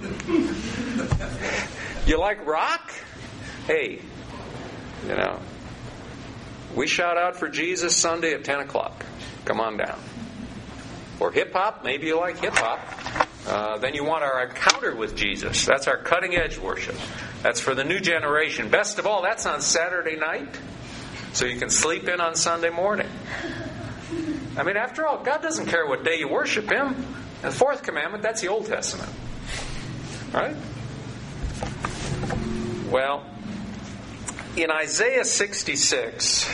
you 2.05 2.19
like 2.19 2.45
rock? 2.45 2.91
Hey, 3.67 4.01
you 5.07 5.15
know, 5.15 5.39
we 6.75 6.87
shout 6.87 7.17
out 7.17 7.37
for 7.37 7.47
Jesus 7.47 7.95
Sunday 7.95 8.33
at 8.33 8.43
10 8.43 8.59
o'clock. 8.59 9.05
Come 9.45 9.61
on 9.61 9.77
down. 9.77 9.97
Or 11.21 11.31
hip 11.31 11.53
hop, 11.53 11.85
maybe 11.85 12.07
you 12.07 12.19
like 12.19 12.37
hip 12.39 12.55
hop. 12.55 13.29
Uh, 13.47 13.77
then 13.77 13.93
you 13.93 14.03
want 14.03 14.25
our 14.25 14.45
encounter 14.45 14.93
with 14.93 15.15
Jesus. 15.15 15.65
That's 15.65 15.87
our 15.87 15.99
cutting 15.99 16.35
edge 16.35 16.57
worship. 16.57 16.97
That's 17.43 17.61
for 17.61 17.73
the 17.73 17.85
new 17.85 18.01
generation. 18.01 18.67
Best 18.67 18.99
of 18.99 19.07
all, 19.07 19.21
that's 19.21 19.45
on 19.45 19.61
Saturday 19.61 20.17
night, 20.17 20.59
so 21.31 21.45
you 21.45 21.57
can 21.57 21.69
sleep 21.69 22.09
in 22.09 22.19
on 22.19 22.35
Sunday 22.35 22.71
morning. 22.71 23.07
I 24.57 24.63
mean, 24.63 24.77
after 24.77 25.05
all, 25.05 25.23
God 25.23 25.41
doesn't 25.41 25.65
care 25.67 25.85
what 25.85 26.03
day 26.03 26.19
you 26.19 26.27
worship 26.27 26.69
Him. 26.69 26.95
And 27.43 27.53
the 27.53 27.57
fourth 27.57 27.83
commandment, 27.83 28.23
that's 28.23 28.41
the 28.41 28.47
Old 28.47 28.65
Testament. 28.65 29.11
Right? 30.33 30.55
Well, 32.89 33.25
in 34.55 34.71
Isaiah 34.71 35.25
66, 35.25 36.49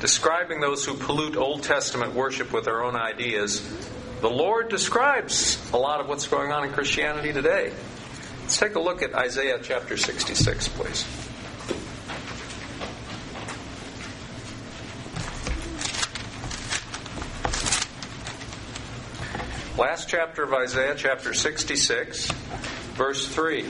describing 0.00 0.60
those 0.60 0.84
who 0.84 0.94
pollute 0.94 1.36
Old 1.36 1.62
Testament 1.62 2.14
worship 2.14 2.52
with 2.52 2.64
their 2.64 2.82
own 2.82 2.96
ideas, 2.96 3.62
the 4.20 4.30
Lord 4.30 4.68
describes 4.68 5.58
a 5.72 5.76
lot 5.76 6.00
of 6.00 6.08
what's 6.08 6.26
going 6.26 6.50
on 6.50 6.64
in 6.64 6.72
Christianity 6.72 7.32
today. 7.32 7.72
Let's 8.42 8.58
take 8.58 8.74
a 8.74 8.80
look 8.80 9.02
at 9.02 9.14
Isaiah 9.14 9.60
chapter 9.62 9.96
66, 9.96 10.68
please. 10.68 11.21
Last 19.78 20.06
chapter 20.06 20.42
of 20.42 20.52
Isaiah, 20.52 20.94
chapter 20.94 21.32
66, 21.32 22.30
verse 22.92 23.26
3. 23.26 23.64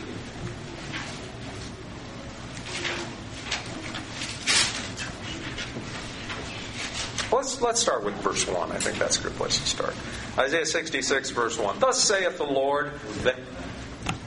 Let's, 7.30 7.60
let's 7.62 7.80
start 7.80 8.02
with 8.02 8.14
verse 8.16 8.48
1. 8.48 8.72
I 8.72 8.78
think 8.78 8.98
that's 8.98 9.20
a 9.20 9.22
good 9.22 9.36
place 9.36 9.58
to 9.58 9.66
start. 9.66 9.94
Isaiah 10.36 10.66
66, 10.66 11.30
verse 11.30 11.56
1. 11.56 11.78
Thus 11.78 12.02
saith 12.02 12.36
the 12.36 12.44
Lord, 12.44 12.90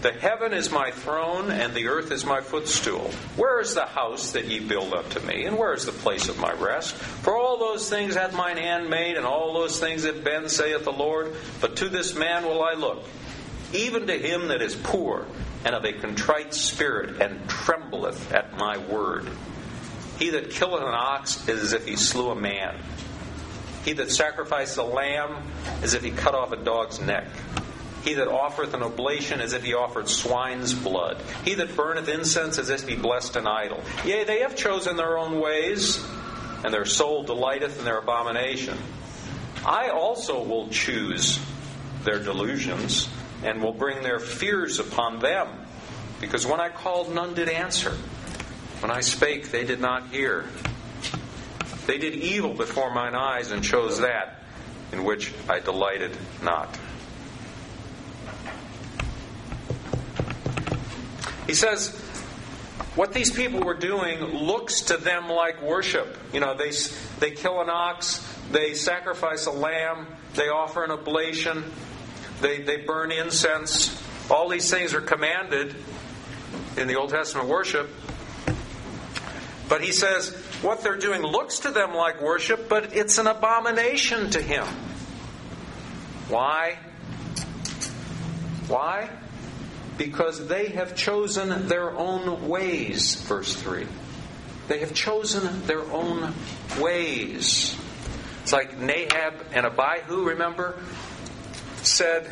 the 0.05 0.11
heaven 0.11 0.53
is 0.53 0.71
my 0.71 0.91
throne, 0.91 1.49
and 1.49 1.73
the 1.73 1.87
earth 1.87 2.11
is 2.11 2.27
my 2.27 2.39
footstool. 2.39 3.09
Where 3.37 3.59
is 3.59 3.73
the 3.73 3.87
house 3.87 4.33
that 4.33 4.45
ye 4.45 4.59
build 4.59 4.93
unto 4.93 5.19
me, 5.21 5.45
and 5.45 5.57
where 5.57 5.73
is 5.73 5.87
the 5.87 5.93
place 5.93 6.29
of 6.29 6.37
my 6.37 6.53
rest? 6.53 6.93
For 6.93 7.35
all 7.35 7.57
those 7.57 7.89
things 7.89 8.13
hath 8.13 8.31
mine 8.31 8.57
hand 8.57 8.87
made, 8.87 9.17
and 9.17 9.25
all 9.25 9.55
those 9.55 9.79
things 9.79 10.03
have 10.03 10.23
been, 10.23 10.47
saith 10.47 10.83
the 10.83 10.91
Lord. 10.91 11.35
But 11.59 11.77
to 11.77 11.89
this 11.89 12.13
man 12.13 12.45
will 12.45 12.63
I 12.63 12.73
look, 12.73 13.03
even 13.73 14.05
to 14.05 14.15
him 14.15 14.49
that 14.49 14.61
is 14.61 14.75
poor, 14.75 15.25
and 15.63 15.73
of 15.73 15.83
a 15.85 15.93
contrite 15.93 16.53
spirit, 16.53 17.19
and 17.19 17.49
trembleth 17.49 18.31
at 18.31 18.55
my 18.59 18.77
word. 18.77 19.27
He 20.19 20.29
that 20.29 20.51
killeth 20.51 20.83
an 20.83 20.93
ox 20.93 21.49
is 21.49 21.63
as 21.63 21.73
if 21.73 21.87
he 21.87 21.95
slew 21.95 22.29
a 22.29 22.35
man. 22.35 22.79
He 23.83 23.93
that 23.93 24.11
sacrificeth 24.11 24.77
a 24.77 24.83
lamb 24.83 25.49
is 25.79 25.83
as 25.85 25.93
if 25.95 26.03
he 26.03 26.11
cut 26.11 26.35
off 26.35 26.51
a 26.51 26.57
dog's 26.57 27.01
neck. 27.01 27.25
He 28.05 28.13
that 28.13 28.27
offereth 28.27 28.75
an 28.75 28.83
oblation 28.83 29.41
as 29.41 29.53
if 29.53 29.63
he 29.63 29.73
offered 29.73 30.07
swine's 30.07 30.75
blood. 30.75 31.19
He 31.43 31.55
that 31.55 31.75
burneth 31.75 32.07
incense 32.07 32.59
as 32.59 32.69
if 32.69 32.87
he 32.87 32.95
blessed 32.95 33.35
an 33.35 33.47
idol. 33.47 33.83
Yea, 34.05 34.23
they 34.23 34.41
have 34.41 34.55
chosen 34.55 34.95
their 34.95 35.17
own 35.17 35.41
ways, 35.41 36.05
and 36.63 36.71
their 36.71 36.85
soul 36.85 37.23
delighteth 37.23 37.79
in 37.79 37.85
their 37.85 37.97
abomination. 37.97 38.77
I 39.65 39.89
also 39.89 40.43
will 40.43 40.69
choose 40.69 41.39
their 42.03 42.19
delusions, 42.19 43.09
and 43.43 43.63
will 43.63 43.73
bring 43.73 44.03
their 44.03 44.19
fears 44.19 44.77
upon 44.77 45.17
them. 45.17 45.47
Because 46.21 46.45
when 46.45 46.59
I 46.59 46.69
called, 46.69 47.11
none 47.11 47.33
did 47.33 47.49
answer. 47.49 47.97
When 48.81 48.91
I 48.91 49.01
spake, 49.01 49.49
they 49.49 49.63
did 49.63 49.81
not 49.81 50.09
hear. 50.09 50.45
They 51.87 51.97
did 51.97 52.13
evil 52.13 52.53
before 52.53 52.93
mine 52.93 53.15
eyes, 53.15 53.49
and 53.49 53.63
chose 53.63 54.01
that 54.01 54.43
in 54.91 55.03
which 55.03 55.33
I 55.49 55.59
delighted 55.59 56.11
not. 56.43 56.69
He 61.47 61.53
says, 61.53 61.89
what 62.95 63.13
these 63.13 63.31
people 63.31 63.61
were 63.61 63.73
doing 63.75 64.19
looks 64.21 64.81
to 64.81 64.97
them 64.97 65.29
like 65.29 65.61
worship. 65.61 66.17
You 66.33 66.39
know, 66.39 66.55
they, 66.55 66.71
they 67.19 67.31
kill 67.31 67.61
an 67.61 67.69
ox, 67.69 68.25
they 68.51 68.73
sacrifice 68.73 69.45
a 69.45 69.51
lamb, 69.51 70.07
they 70.35 70.49
offer 70.49 70.83
an 70.83 70.91
oblation, 70.91 71.63
they, 72.41 72.61
they 72.61 72.77
burn 72.77 73.11
incense. 73.11 74.01
All 74.29 74.49
these 74.49 74.69
things 74.71 74.93
are 74.93 75.01
commanded 75.01 75.75
in 76.77 76.87
the 76.87 76.95
Old 76.95 77.09
Testament 77.09 77.47
worship. 77.47 77.89
But 79.67 79.81
he 79.81 79.91
says, 79.91 80.33
what 80.61 80.81
they're 80.81 80.97
doing 80.97 81.21
looks 81.21 81.59
to 81.59 81.71
them 81.71 81.93
like 81.93 82.21
worship, 82.21 82.69
but 82.69 82.95
it's 82.95 83.17
an 83.17 83.27
abomination 83.27 84.29
to 84.31 84.41
him. 84.41 84.65
Why? 86.29 86.77
Why? 88.67 89.09
Because 89.97 90.47
they 90.47 90.69
have 90.69 90.95
chosen 90.95 91.67
their 91.67 91.91
own 91.91 92.47
ways, 92.47 93.15
verse 93.15 93.55
3. 93.55 93.87
They 94.67 94.79
have 94.79 94.93
chosen 94.93 95.65
their 95.67 95.83
own 95.91 96.33
ways. 96.79 97.77
It's 98.43 98.53
like 98.53 98.77
Nadab 98.77 99.33
and 99.53 99.65
Abihu, 99.65 100.25
remember, 100.25 100.79
said, 101.81 102.29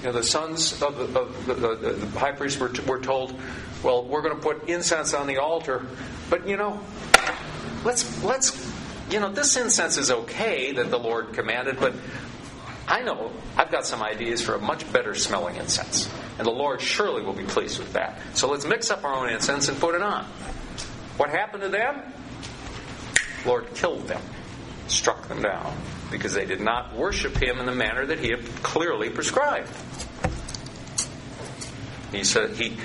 you 0.00 0.06
know, 0.06 0.12
the 0.12 0.22
sons 0.22 0.82
of 0.82 0.96
the, 0.96 1.20
of 1.20 1.46
the, 1.46 1.54
the, 1.54 1.92
the 1.92 2.18
high 2.18 2.32
priest 2.32 2.58
were, 2.58 2.72
were 2.86 3.00
told, 3.00 3.38
well, 3.82 4.04
we're 4.04 4.22
going 4.22 4.34
to 4.34 4.42
put 4.42 4.68
incense 4.68 5.14
on 5.14 5.26
the 5.26 5.38
altar, 5.38 5.86
but 6.30 6.48
you 6.48 6.56
know, 6.56 6.80
let's 7.84 8.24
let's 8.24 8.50
you 9.10 9.20
know, 9.20 9.30
this 9.30 9.56
incense 9.56 9.96
is 9.98 10.10
okay 10.10 10.72
that 10.72 10.90
the 10.90 10.98
Lord 10.98 11.34
commanded, 11.34 11.78
but 11.78 11.94
I 12.88 13.02
know 13.02 13.30
I've 13.56 13.70
got 13.70 13.86
some 13.86 14.02
ideas 14.02 14.42
for 14.42 14.54
a 14.54 14.60
much 14.60 14.90
better 14.92 15.14
smelling 15.14 15.56
incense. 15.56 16.08
And 16.38 16.46
the 16.46 16.52
Lord 16.52 16.80
surely 16.80 17.22
will 17.22 17.32
be 17.32 17.44
pleased 17.44 17.78
with 17.78 17.92
that. 17.92 18.20
So 18.34 18.50
let's 18.50 18.64
mix 18.64 18.90
up 18.90 19.04
our 19.04 19.14
own 19.14 19.30
incense 19.30 19.68
and 19.68 19.78
put 19.78 19.94
it 19.94 20.02
on. 20.02 20.24
What 21.16 21.30
happened 21.30 21.62
to 21.62 21.68
them? 21.68 22.02
Lord 23.46 23.72
killed 23.74 24.08
them, 24.08 24.22
struck 24.88 25.28
them 25.28 25.42
down, 25.42 25.76
because 26.10 26.32
they 26.32 26.46
did 26.46 26.60
not 26.60 26.96
worship 26.96 27.36
Him 27.36 27.60
in 27.60 27.66
the 27.66 27.74
manner 27.74 28.06
that 28.06 28.18
He 28.18 28.30
had 28.30 28.44
clearly 28.62 29.10
prescribed. 29.10 29.68
He 32.10 32.24
said, 32.24 32.56
He, 32.56 32.78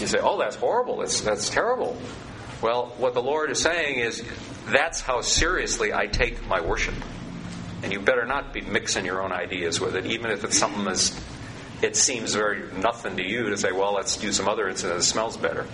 you 0.00 0.06
say, 0.06 0.18
oh, 0.20 0.38
that's 0.38 0.56
horrible. 0.56 0.98
That's, 0.98 1.20
that's 1.20 1.50
terrible. 1.50 1.96
Well, 2.62 2.94
what 2.98 3.14
the 3.14 3.22
Lord 3.22 3.50
is 3.50 3.60
saying 3.60 3.98
is, 3.98 4.24
that's 4.66 5.00
how 5.00 5.20
seriously 5.20 5.92
I 5.92 6.06
take 6.06 6.46
my 6.46 6.60
worship. 6.60 6.94
And 7.82 7.92
you 7.92 8.00
better 8.00 8.24
not 8.24 8.52
be 8.52 8.62
mixing 8.62 9.04
your 9.04 9.22
own 9.22 9.32
ideas 9.32 9.80
with 9.80 9.94
it, 9.94 10.06
even 10.06 10.30
if 10.30 10.42
it's 10.42 10.58
something 10.58 10.84
that's 10.84 11.10
it 11.82 11.96
seems 11.96 12.34
very 12.34 12.72
nothing 12.72 13.16
to 13.16 13.22
you 13.22 13.50
to 13.50 13.56
say, 13.56 13.72
well, 13.72 13.94
let's 13.94 14.16
do 14.16 14.32
some 14.32 14.48
other 14.48 14.68
incident 14.68 14.98
that 14.98 15.04
smells 15.04 15.36
better. 15.36 15.66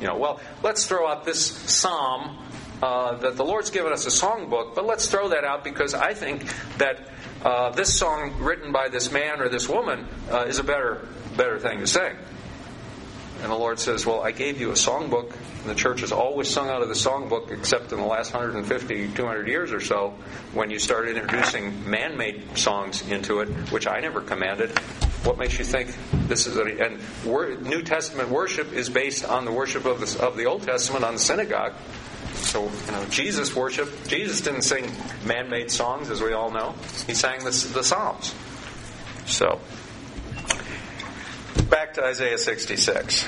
You 0.00 0.08
know, 0.08 0.16
well, 0.16 0.40
let's 0.62 0.86
throw 0.86 1.08
out 1.08 1.24
this 1.24 1.46
psalm 1.46 2.38
uh, 2.82 3.16
that 3.18 3.36
the 3.36 3.44
Lord's 3.44 3.70
given 3.70 3.92
us 3.92 4.06
a 4.06 4.26
songbook, 4.26 4.74
but 4.74 4.84
let's 4.84 5.08
throw 5.08 5.28
that 5.28 5.44
out 5.44 5.64
because 5.64 5.94
I 5.94 6.12
think 6.14 6.44
that 6.78 7.08
uh, 7.42 7.70
this 7.70 7.98
song 7.98 8.34
written 8.40 8.72
by 8.72 8.88
this 8.88 9.10
man 9.10 9.40
or 9.40 9.48
this 9.48 9.68
woman 9.68 10.06
uh, 10.30 10.44
is 10.46 10.58
a 10.58 10.64
better 10.64 11.06
better 11.36 11.58
thing 11.58 11.80
to 11.80 11.86
sing. 11.86 12.16
And 13.42 13.50
the 13.50 13.56
Lord 13.56 13.78
says, 13.78 14.06
Well, 14.06 14.22
I 14.22 14.30
gave 14.30 14.60
you 14.60 14.70
a 14.70 14.74
songbook. 14.74 15.32
And 15.32 15.70
the 15.70 15.74
church 15.74 16.00
has 16.00 16.12
always 16.12 16.48
sung 16.48 16.68
out 16.68 16.82
of 16.82 16.88
the 16.88 16.94
songbook, 16.94 17.50
except 17.50 17.92
in 17.92 17.98
the 17.98 18.04
last 18.04 18.32
150, 18.32 19.08
200 19.08 19.48
years 19.48 19.72
or 19.72 19.80
so, 19.80 20.14
when 20.52 20.70
you 20.70 20.78
started 20.78 21.16
introducing 21.16 21.88
man 21.88 22.16
made 22.16 22.56
songs 22.56 23.06
into 23.08 23.40
it, 23.40 23.48
which 23.72 23.86
I 23.86 24.00
never 24.00 24.20
commanded. 24.20 24.78
What 25.24 25.38
makes 25.38 25.58
you 25.58 25.64
think 25.64 25.96
this 26.28 26.46
is 26.46 26.56
a. 26.58 26.64
And 26.64 27.00
New 27.66 27.82
Testament 27.82 28.28
worship 28.28 28.72
is 28.72 28.90
based 28.90 29.24
on 29.24 29.46
the 29.46 29.52
worship 29.52 29.86
of 29.86 30.00
the, 30.00 30.24
of 30.24 30.36
the 30.36 30.44
Old 30.44 30.62
Testament 30.62 31.04
on 31.04 31.14
the 31.14 31.20
synagogue. 31.20 31.72
So, 32.34 32.64
you 32.64 32.92
know, 32.92 33.04
Jesus 33.06 33.56
worship, 33.56 34.06
Jesus 34.06 34.42
didn't 34.42 34.62
sing 34.62 34.90
man 35.24 35.48
made 35.48 35.70
songs, 35.70 36.10
as 36.10 36.20
we 36.20 36.32
all 36.32 36.50
know. 36.50 36.74
He 37.06 37.14
sang 37.14 37.38
the, 37.38 37.50
the 37.72 37.82
Psalms. 37.82 38.34
So, 39.26 39.60
back 41.70 41.94
to 41.94 42.04
Isaiah 42.04 42.38
66. 42.38 43.26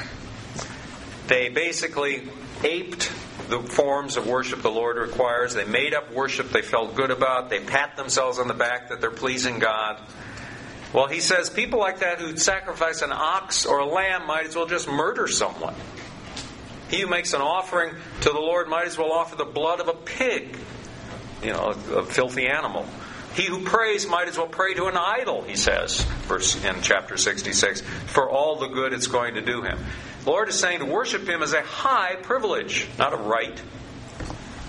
They 1.29 1.49
basically 1.49 2.29
aped 2.63 3.11
the 3.49 3.61
forms 3.61 4.17
of 4.17 4.27
worship 4.27 4.63
the 4.63 4.71
Lord 4.71 4.97
requires. 4.97 5.55
They 5.55 5.65
made 5.65 5.95
up 5.95 6.13
worship 6.13 6.51
they 6.51 6.63
felt 6.63 6.95
good 6.95 7.11
about. 7.11 7.49
They 7.49 7.61
pat 7.61 7.97
themselves 7.97 8.39
on 8.39 8.49
the 8.49 8.55
back 8.55 8.91
that 8.91 9.01
they're 9.01 9.11
pleasing 9.11 9.59
God. 9.59 10.01
Well, 10.92 11.09
he 11.09 11.20
says 11.20 11.51
people 11.51 11.79
like 11.79 12.01
that 12.01 12.20
who 12.20 12.37
sacrifice 12.37 13.03
an 13.03 13.12
ox 13.12 13.66
or 13.66 13.79
a 13.79 13.87
lamb 13.87 14.27
might 14.27 14.46
as 14.46 14.57
well 14.57 14.66
just 14.66 14.88
murder 14.88 15.27
someone. 15.29 15.75
He 16.88 17.01
who 17.01 17.09
makes 17.09 17.33
an 17.33 17.42
offering 17.42 17.94
to 18.20 18.31
the 18.31 18.38
Lord 18.38 18.68
might 18.68 18.87
as 18.87 18.96
well 18.96 19.12
offer 19.12 19.37
the 19.37 19.44
blood 19.44 19.81
of 19.81 19.88
a 19.88 19.94
pig, 19.94 20.57
you 21.42 21.53
know, 21.53 21.75
a, 21.90 21.94
a 21.99 22.05
filthy 22.05 22.46
animal. 22.46 22.87
He 23.35 23.44
who 23.44 23.64
prays 23.64 24.09
might 24.09 24.29
as 24.29 24.38
well 24.38 24.46
pray 24.46 24.75
to 24.75 24.87
an 24.87 24.96
idol, 24.96 25.42
he 25.42 25.57
says, 25.57 26.01
verse 26.27 26.64
in 26.64 26.81
chapter 26.81 27.18
66, 27.18 27.83
for 28.07 28.31
all 28.31 28.57
the 28.57 28.68
good 28.68 28.94
it's 28.94 29.09
going 29.09 29.35
to 29.35 29.42
do 29.42 29.62
him. 29.62 29.79
The 30.25 30.31
Lord 30.31 30.49
is 30.49 30.59
saying 30.59 30.79
to 30.79 30.87
worship 30.87 31.29
him 31.29 31.42
is 31.42 31.53
a 31.53 31.61
high 31.61 32.14
privilege, 32.16 32.88
not 32.99 33.12
a 33.12 33.16
right. 33.16 33.61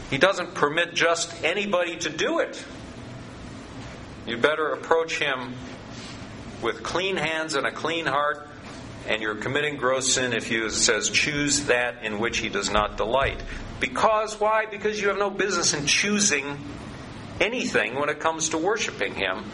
He 0.09 0.17
doesn't 0.17 0.53
permit 0.53 0.95
just 0.95 1.43
anybody 1.43 1.97
to 1.99 2.09
do 2.09 2.39
it. 2.39 2.63
You 4.25 4.37
better 4.37 4.73
approach 4.73 5.17
him 5.17 5.53
with 6.61 6.83
clean 6.83 7.17
hands 7.17 7.55
and 7.55 7.65
a 7.65 7.71
clean 7.71 8.05
heart, 8.05 8.47
and 9.07 9.21
you're 9.21 9.35
committing 9.35 9.77
gross 9.77 10.13
sin 10.13 10.33
if 10.33 10.51
you, 10.51 10.69
says, 10.69 11.09
choose 11.09 11.65
that 11.65 12.03
in 12.03 12.19
which 12.19 12.39
he 12.39 12.49
does 12.49 12.69
not 12.69 12.97
delight. 12.97 13.41
Because, 13.79 14.39
why? 14.39 14.65
Because 14.65 14.99
you 14.99 15.09
have 15.09 15.17
no 15.17 15.29
business 15.29 15.73
in 15.73 15.85
choosing 15.85 16.57
anything 17.39 17.95
when 17.95 18.09
it 18.09 18.19
comes 18.19 18.49
to 18.49 18.57
worshiping 18.57 19.13
Him. 19.15 19.45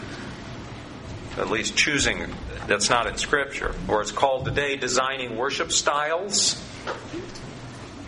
At 1.37 1.49
least 1.49 1.75
choosing 1.75 2.33
that's 2.67 2.89
not 2.89 3.07
in 3.07 3.17
Scripture. 3.17 3.75
Or 3.87 4.01
it's 4.01 4.11
called 4.11 4.45
today 4.45 4.77
designing 4.77 5.35
worship 5.35 5.71
styles. 5.71 6.61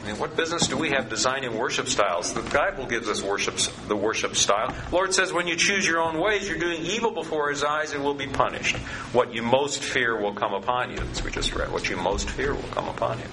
Mean, 0.05 0.19
what 0.19 0.37
business 0.37 0.67
do 0.67 0.77
we 0.77 0.91
have 0.91 1.09
designing 1.09 1.57
worship 1.57 1.87
styles? 1.87 2.31
The 2.31 2.41
Bible 2.41 2.85
gives 2.85 3.09
us 3.09 3.23
worship, 3.23 3.55
the 3.87 3.95
worship 3.95 4.35
style. 4.35 4.75
Lord 4.91 5.15
says, 5.15 5.33
when 5.33 5.47
you 5.47 5.55
choose 5.55 5.87
your 5.87 5.99
own 5.99 6.19
ways, 6.19 6.47
you're 6.47 6.59
doing 6.59 6.83
evil 6.83 7.09
before 7.09 7.49
His 7.49 7.63
eyes 7.63 7.91
and 7.91 8.03
will 8.03 8.13
be 8.13 8.27
punished. 8.27 8.77
What 9.13 9.33
you 9.33 9.41
most 9.41 9.83
fear 9.83 10.15
will 10.15 10.33
come 10.33 10.53
upon 10.53 10.91
you. 10.91 10.97
As 10.97 11.23
we 11.23 11.31
just 11.31 11.55
read, 11.55 11.71
what 11.71 11.89
you 11.89 11.97
most 11.97 12.29
fear 12.29 12.53
will 12.53 12.69
come 12.69 12.87
upon 12.87 13.17
you. 13.17 13.25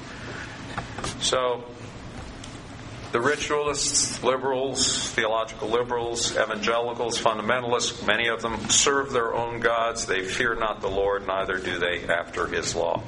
So, 1.21 1.63
the 3.13 3.21
ritualists, 3.21 4.23
liberals, 4.23 5.11
theological 5.11 5.69
liberals, 5.69 6.33
evangelicals, 6.33 7.21
fundamentalists, 7.21 8.07
many 8.07 8.29
of 8.29 8.41
them 8.41 8.71
serve 8.71 9.13
their 9.13 9.35
own 9.35 9.61
gods. 9.61 10.07
They 10.07 10.23
fear 10.23 10.55
not 10.55 10.81
the 10.81 10.89
Lord, 10.89 11.27
neither 11.27 11.59
do 11.59 11.79
they 11.79 12.09
after 12.09 12.47
his 12.47 12.75
law. 12.75 13.03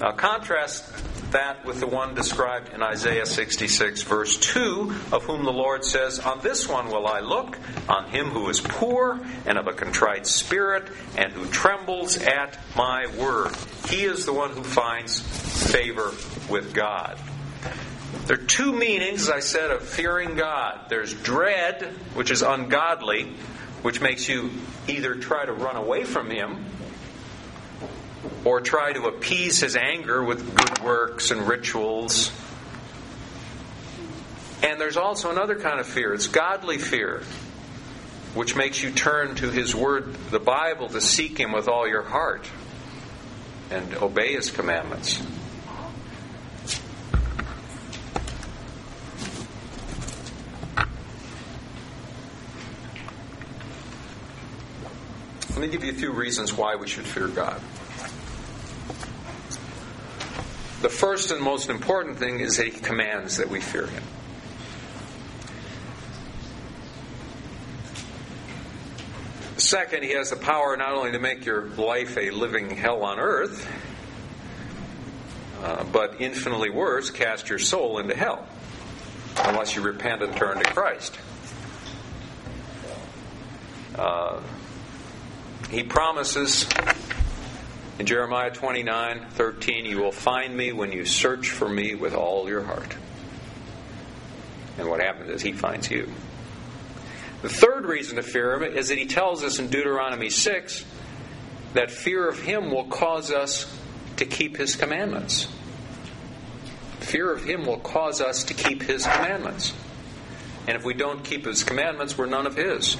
Now, 0.00 0.10
contrast 0.10 0.84
that 1.34 1.64
with 1.64 1.80
the 1.80 1.86
one 1.86 2.14
described 2.14 2.72
in 2.72 2.82
Isaiah 2.82 3.26
66, 3.26 4.02
verse 4.02 4.36
2, 4.38 4.94
of 5.12 5.24
whom 5.24 5.44
the 5.44 5.52
Lord 5.52 5.84
says, 5.84 6.18
On 6.20 6.40
this 6.40 6.68
one 6.68 6.88
will 6.88 7.06
I 7.06 7.20
look, 7.20 7.58
on 7.88 8.08
him 8.08 8.30
who 8.30 8.48
is 8.48 8.60
poor 8.60 9.20
and 9.44 9.58
of 9.58 9.66
a 9.66 9.72
contrite 9.72 10.26
spirit, 10.26 10.88
and 11.16 11.32
who 11.32 11.46
trembles 11.46 12.16
at 12.18 12.58
my 12.76 13.06
word. 13.18 13.54
He 13.88 14.04
is 14.04 14.24
the 14.24 14.32
one 14.32 14.50
who 14.50 14.62
finds 14.62 15.20
favor 15.72 16.12
with 16.48 16.72
God. 16.72 17.18
There 18.26 18.38
are 18.38 18.46
two 18.46 18.72
meanings, 18.72 19.28
as 19.28 19.30
I 19.30 19.40
said, 19.40 19.70
of 19.70 19.82
fearing 19.82 20.36
God. 20.36 20.86
There's 20.88 21.12
dread, 21.12 21.82
which 22.14 22.30
is 22.30 22.42
ungodly, 22.42 23.34
which 23.82 24.00
makes 24.00 24.28
you 24.28 24.50
either 24.88 25.16
try 25.16 25.44
to 25.44 25.52
run 25.52 25.76
away 25.76 26.04
from 26.04 26.30
Him 26.30 26.64
or 28.44 28.60
try 28.60 28.92
to 28.92 29.06
appease 29.06 29.60
His 29.60 29.76
anger 29.76 30.22
with 30.22 30.54
good 30.54 30.80
works 30.80 31.30
and 31.30 31.48
rituals. 31.48 32.30
And 34.62 34.80
there's 34.80 34.96
also 34.96 35.30
another 35.30 35.58
kind 35.58 35.80
of 35.80 35.86
fear. 35.86 36.14
It's 36.14 36.26
godly 36.26 36.78
fear, 36.78 37.22
which 38.34 38.56
makes 38.56 38.82
you 38.82 38.90
turn 38.90 39.34
to 39.36 39.50
His 39.50 39.74
Word, 39.74 40.14
the 40.30 40.40
Bible, 40.40 40.88
to 40.88 41.00
seek 41.00 41.38
Him 41.38 41.52
with 41.52 41.68
all 41.68 41.88
your 41.88 42.02
heart 42.02 42.48
and 43.70 43.94
obey 43.96 44.34
His 44.34 44.50
commandments. 44.50 45.22
Let 55.50 55.60
me 55.60 55.68
give 55.68 55.84
you 55.84 55.92
a 55.92 55.94
few 55.94 56.10
reasons 56.10 56.52
why 56.52 56.74
we 56.74 56.88
should 56.88 57.06
fear 57.06 57.28
God. 57.28 57.60
The 60.84 60.90
first 60.90 61.30
and 61.30 61.40
most 61.40 61.70
important 61.70 62.18
thing 62.18 62.40
is 62.40 62.58
that 62.58 62.66
He 62.66 62.70
commands 62.70 63.38
that 63.38 63.48
we 63.48 63.58
fear 63.58 63.86
Him. 63.86 64.02
Second, 69.56 70.02
He 70.02 70.10
has 70.10 70.28
the 70.28 70.36
power 70.36 70.76
not 70.76 70.92
only 70.92 71.12
to 71.12 71.18
make 71.18 71.46
your 71.46 71.64
life 71.68 72.18
a 72.18 72.30
living 72.32 72.68
hell 72.68 73.02
on 73.02 73.18
earth, 73.18 73.66
uh, 75.62 75.84
but 75.84 76.20
infinitely 76.20 76.68
worse, 76.68 77.10
cast 77.10 77.48
your 77.48 77.58
soul 77.58 77.96
into 77.96 78.14
hell 78.14 78.46
unless 79.42 79.74
you 79.74 79.80
repent 79.80 80.22
and 80.22 80.36
turn 80.36 80.58
to 80.58 80.64
Christ. 80.64 81.18
Uh, 83.94 84.42
he 85.70 85.82
promises 85.82 86.68
in 87.98 88.06
Jeremiah 88.06 88.50
29 88.50 89.26
13, 89.30 89.84
You 89.84 89.98
will 89.98 90.12
find 90.12 90.56
me 90.56 90.72
when 90.72 90.92
you 90.92 91.04
search 91.04 91.50
for 91.50 91.68
me 91.68 91.94
with 91.94 92.14
all 92.14 92.48
your 92.48 92.62
heart. 92.62 92.96
And 94.78 94.88
what 94.88 95.00
happens 95.00 95.30
is 95.30 95.42
he 95.42 95.52
finds 95.52 95.90
you. 95.90 96.10
The 97.42 97.48
third 97.48 97.84
reason 97.84 98.16
to 98.16 98.22
fear 98.22 98.54
him 98.54 98.62
is 98.62 98.88
that 98.88 98.98
he 98.98 99.06
tells 99.06 99.44
us 99.44 99.58
in 99.58 99.68
Deuteronomy 99.68 100.30
6 100.30 100.84
that 101.74 101.90
fear 101.90 102.28
of 102.28 102.40
him 102.40 102.70
will 102.70 102.84
cause 102.84 103.30
us 103.30 103.70
to 104.16 104.24
keep 104.24 104.56
his 104.56 104.74
commandments. 104.74 105.48
Fear 107.00 107.32
of 107.32 107.44
him 107.44 107.66
will 107.66 107.78
cause 107.78 108.20
us 108.20 108.44
to 108.44 108.54
keep 108.54 108.82
his 108.82 109.06
commandments. 109.06 109.74
And 110.66 110.76
if 110.76 110.84
we 110.84 110.94
don't 110.94 111.22
keep 111.22 111.44
his 111.44 111.62
commandments, 111.62 112.16
we're 112.16 112.26
none 112.26 112.46
of 112.46 112.56
his. 112.56 112.96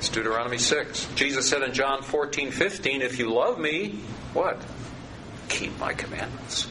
It's 0.00 0.08
Deuteronomy 0.08 0.56
6. 0.56 1.08
Jesus 1.14 1.46
said 1.46 1.62
in 1.62 1.74
John 1.74 2.00
14, 2.02 2.52
15, 2.52 3.02
If 3.02 3.18
you 3.18 3.30
love 3.30 3.58
me, 3.58 4.00
what? 4.32 4.58
Keep 5.50 5.78
my 5.78 5.92
commandments. 5.92 6.68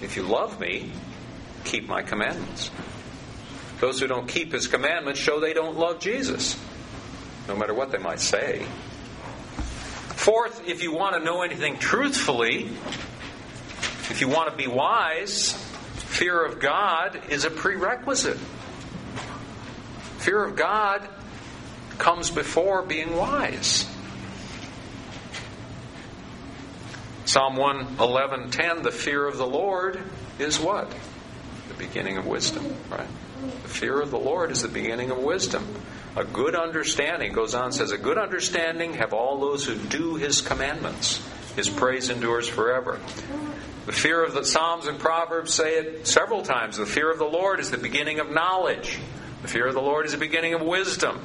If 0.00 0.16
you 0.16 0.22
love 0.22 0.58
me, 0.58 0.90
keep 1.64 1.86
my 1.86 2.00
commandments. 2.00 2.70
Those 3.78 4.00
who 4.00 4.06
don't 4.06 4.26
keep 4.26 4.52
his 4.52 4.68
commandments 4.68 5.20
show 5.20 5.38
they 5.38 5.52
don't 5.52 5.76
love 5.76 6.00
Jesus, 6.00 6.58
no 7.46 7.56
matter 7.56 7.74
what 7.74 7.92
they 7.92 7.98
might 7.98 8.20
say. 8.20 8.64
Fourth, 10.16 10.66
if 10.66 10.82
you 10.82 10.94
want 10.94 11.14
to 11.14 11.22
know 11.22 11.42
anything 11.42 11.76
truthfully, 11.76 12.70
if 14.08 14.22
you 14.22 14.28
want 14.28 14.48
to 14.48 14.56
be 14.56 14.66
wise, 14.66 15.52
fear 15.52 16.42
of 16.42 16.58
God 16.58 17.20
is 17.28 17.44
a 17.44 17.50
prerequisite. 17.50 18.38
Fear 20.20 20.42
of 20.42 20.56
God 20.56 21.06
comes 22.02 22.32
before 22.32 22.82
being 22.82 23.14
wise. 23.16 23.86
Psalm 27.24 27.54
111:10 27.54 28.82
the 28.82 28.90
fear 28.90 29.24
of 29.24 29.38
the 29.38 29.46
Lord 29.46 30.00
is 30.40 30.58
what? 30.58 30.92
The 31.68 31.74
beginning 31.74 32.18
of 32.18 32.26
wisdom, 32.26 32.74
right? 32.90 33.06
The 33.62 33.68
fear 33.68 34.00
of 34.00 34.10
the 34.10 34.18
Lord 34.18 34.50
is 34.50 34.62
the 34.62 34.68
beginning 34.68 35.12
of 35.12 35.18
wisdom. 35.18 35.64
A 36.16 36.24
good 36.24 36.56
understanding, 36.56 37.32
goes 37.32 37.54
on, 37.54 37.70
says, 37.70 37.92
a 37.92 37.98
good 37.98 38.18
understanding 38.18 38.94
have 38.94 39.12
all 39.12 39.38
those 39.38 39.64
who 39.64 39.76
do 39.76 40.16
his 40.16 40.40
commandments. 40.40 41.24
His 41.54 41.68
praise 41.68 42.10
endures 42.10 42.48
forever. 42.48 42.98
The 43.86 43.92
fear 43.92 44.24
of 44.24 44.34
the 44.34 44.44
Psalms 44.44 44.86
and 44.86 44.98
Proverbs 44.98 45.54
say 45.54 45.78
it 45.78 46.08
several 46.08 46.42
times. 46.42 46.78
The 46.78 46.86
fear 46.86 47.12
of 47.12 47.18
the 47.18 47.24
Lord 47.24 47.60
is 47.60 47.70
the 47.70 47.78
beginning 47.78 48.18
of 48.18 48.28
knowledge. 48.30 48.98
The 49.42 49.48
fear 49.48 49.68
of 49.68 49.74
the 49.74 49.80
Lord 49.80 50.04
is 50.06 50.12
the 50.12 50.18
beginning 50.18 50.54
of 50.54 50.62
wisdom. 50.62 51.20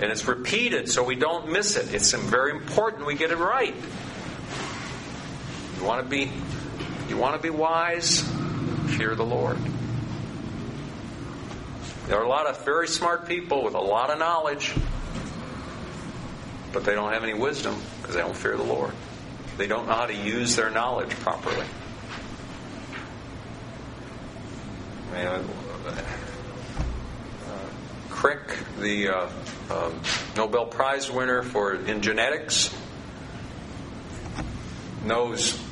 And 0.00 0.12
it's 0.12 0.26
repeated 0.26 0.90
so 0.90 1.02
we 1.02 1.14
don't 1.14 1.50
miss 1.50 1.76
it. 1.76 1.94
It's 1.94 2.12
very 2.12 2.50
important 2.50 3.06
we 3.06 3.14
get 3.14 3.30
it 3.30 3.38
right. 3.38 3.74
You 5.78 5.84
want 5.84 6.04
to 6.04 6.08
be 6.08 6.30
you 7.08 7.16
want 7.16 7.36
to 7.36 7.42
be 7.42 7.50
wise? 7.50 8.20
Fear 8.96 9.14
the 9.14 9.24
Lord. 9.24 9.58
There 12.08 12.18
are 12.18 12.24
a 12.24 12.28
lot 12.28 12.46
of 12.46 12.64
very 12.64 12.88
smart 12.88 13.26
people 13.26 13.64
with 13.64 13.74
a 13.74 13.80
lot 13.80 14.10
of 14.10 14.18
knowledge, 14.18 14.74
but 16.72 16.84
they 16.84 16.94
don't 16.94 17.12
have 17.12 17.24
any 17.24 17.34
wisdom 17.34 17.80
because 18.00 18.14
they 18.14 18.20
don't 18.20 18.36
fear 18.36 18.56
the 18.56 18.62
Lord. 18.62 18.92
They 19.56 19.66
don't 19.66 19.86
know 19.86 19.94
how 19.94 20.06
to 20.06 20.14
use 20.14 20.54
their 20.54 20.70
knowledge 20.70 21.10
properly. 21.10 21.66
I 25.12 25.24
uh, 25.24 25.42
Crick, 28.16 28.56
the 28.80 29.10
uh, 29.10 29.28
um, 29.70 30.00
Nobel 30.38 30.64
Prize 30.64 31.10
winner 31.10 31.42
for 31.42 31.74
in 31.74 32.00
genetics, 32.00 32.74
knows 35.04 35.62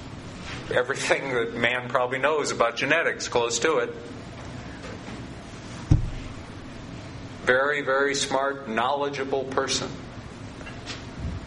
everything 0.70 1.32
that 1.32 1.54
man 1.54 1.88
probably 1.88 2.18
knows 2.18 2.50
about 2.50 2.76
genetics, 2.76 3.28
close 3.28 3.58
to 3.60 3.78
it. 3.78 3.94
Very, 7.44 7.80
very 7.80 8.14
smart, 8.14 8.68
knowledgeable 8.68 9.44
person. 9.44 9.90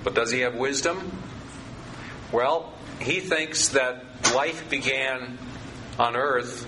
But 0.04 0.16
does 0.16 0.32
he 0.32 0.40
have 0.40 0.56
wisdom? 0.56 1.12
Well, 2.32 2.74
he 3.00 3.20
thinks 3.20 3.70
that 3.70 4.04
life 4.34 4.68
began 4.72 5.38
on 6.00 6.16
Earth. 6.16 6.66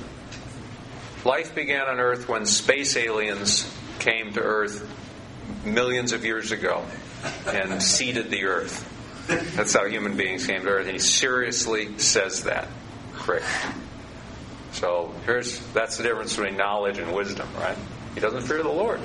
Life 1.25 1.55
began 1.55 1.87
on 1.87 1.99
Earth 1.99 2.29
when 2.29 2.45
space 2.45 2.95
aliens 2.95 3.67
came 3.99 4.33
to 4.33 4.41
Earth 4.41 4.87
millions 5.65 6.11
of 6.11 6.25
years 6.25 6.51
ago 6.51 6.83
and 7.47 7.81
seeded 7.81 8.29
the 8.29 8.45
Earth. 8.45 8.85
That's 9.55 9.73
how 9.73 9.85
human 9.85 10.17
beings 10.17 10.47
came 10.47 10.63
to 10.63 10.69
Earth, 10.69 10.85
and 10.85 10.93
he 10.93 10.99
seriously 10.99 11.97
says 11.99 12.43
that. 12.43 12.67
Correct. 13.13 13.45
So 14.71 15.13
here's 15.25 15.59
that's 15.73 15.97
the 15.97 16.03
difference 16.03 16.35
between 16.35 16.57
knowledge 16.57 16.97
and 16.97 17.13
wisdom, 17.13 17.47
right? 17.55 17.77
He 18.13 18.19
doesn't 18.19 18.41
fear 18.41 18.63
the 18.63 18.69
Lord. 18.69 18.99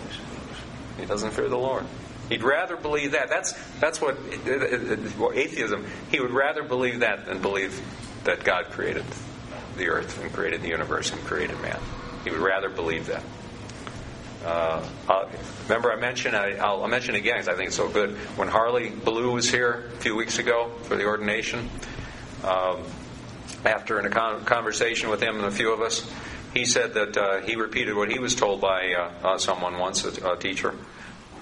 He 0.98 1.06
doesn't 1.06 1.32
fear 1.32 1.48
the 1.48 1.58
Lord. 1.58 1.84
He'd 2.28 2.42
rather 2.42 2.76
believe 2.76 3.12
that. 3.12 3.28
That's 3.28 3.52
that's 3.80 4.00
what 4.00 4.16
atheism. 5.34 5.86
He 6.10 6.20
would 6.20 6.30
rather 6.30 6.62
believe 6.62 7.00
that 7.00 7.26
than 7.26 7.40
believe 7.40 7.80
that 8.24 8.44
God 8.44 8.70
created 8.70 9.04
the 9.76 9.88
earth 9.88 10.22
and 10.22 10.32
created 10.32 10.62
the 10.62 10.68
universe 10.68 11.12
and 11.12 11.20
created 11.22 11.60
man. 11.60 11.80
He 12.24 12.30
would 12.30 12.40
rather 12.40 12.70
believe 12.70 13.06
that. 13.06 13.22
Uh, 14.44 14.86
uh, 15.08 15.26
remember, 15.64 15.90
I 15.90 15.96
mentioned, 15.96 16.36
I, 16.36 16.72
will 16.74 16.86
mention 16.86 17.14
again 17.14 17.36
because 17.36 17.48
I 17.48 17.54
think 17.54 17.68
it's 17.68 17.76
so 17.76 17.88
good. 17.88 18.10
When 18.36 18.48
Harley 18.48 18.90
Blue 18.90 19.32
was 19.32 19.50
here 19.50 19.90
a 19.94 19.96
few 19.96 20.14
weeks 20.14 20.38
ago 20.38 20.70
for 20.82 20.96
the 20.96 21.06
ordination, 21.06 21.70
um, 22.42 22.82
after 23.64 23.98
a 23.98 24.10
con- 24.10 24.44
conversation 24.44 25.08
with 25.08 25.22
him 25.22 25.36
and 25.36 25.46
a 25.46 25.50
few 25.50 25.72
of 25.72 25.80
us, 25.80 26.10
he 26.52 26.66
said 26.66 26.92
that 26.92 27.16
uh, 27.16 27.40
he 27.40 27.56
repeated 27.56 27.96
what 27.96 28.10
he 28.10 28.18
was 28.18 28.34
told 28.34 28.60
by 28.60 28.92
uh, 28.92 29.10
uh, 29.26 29.38
someone 29.38 29.78
once, 29.78 30.04
a, 30.04 30.32
a, 30.32 30.36
teacher, 30.36 30.74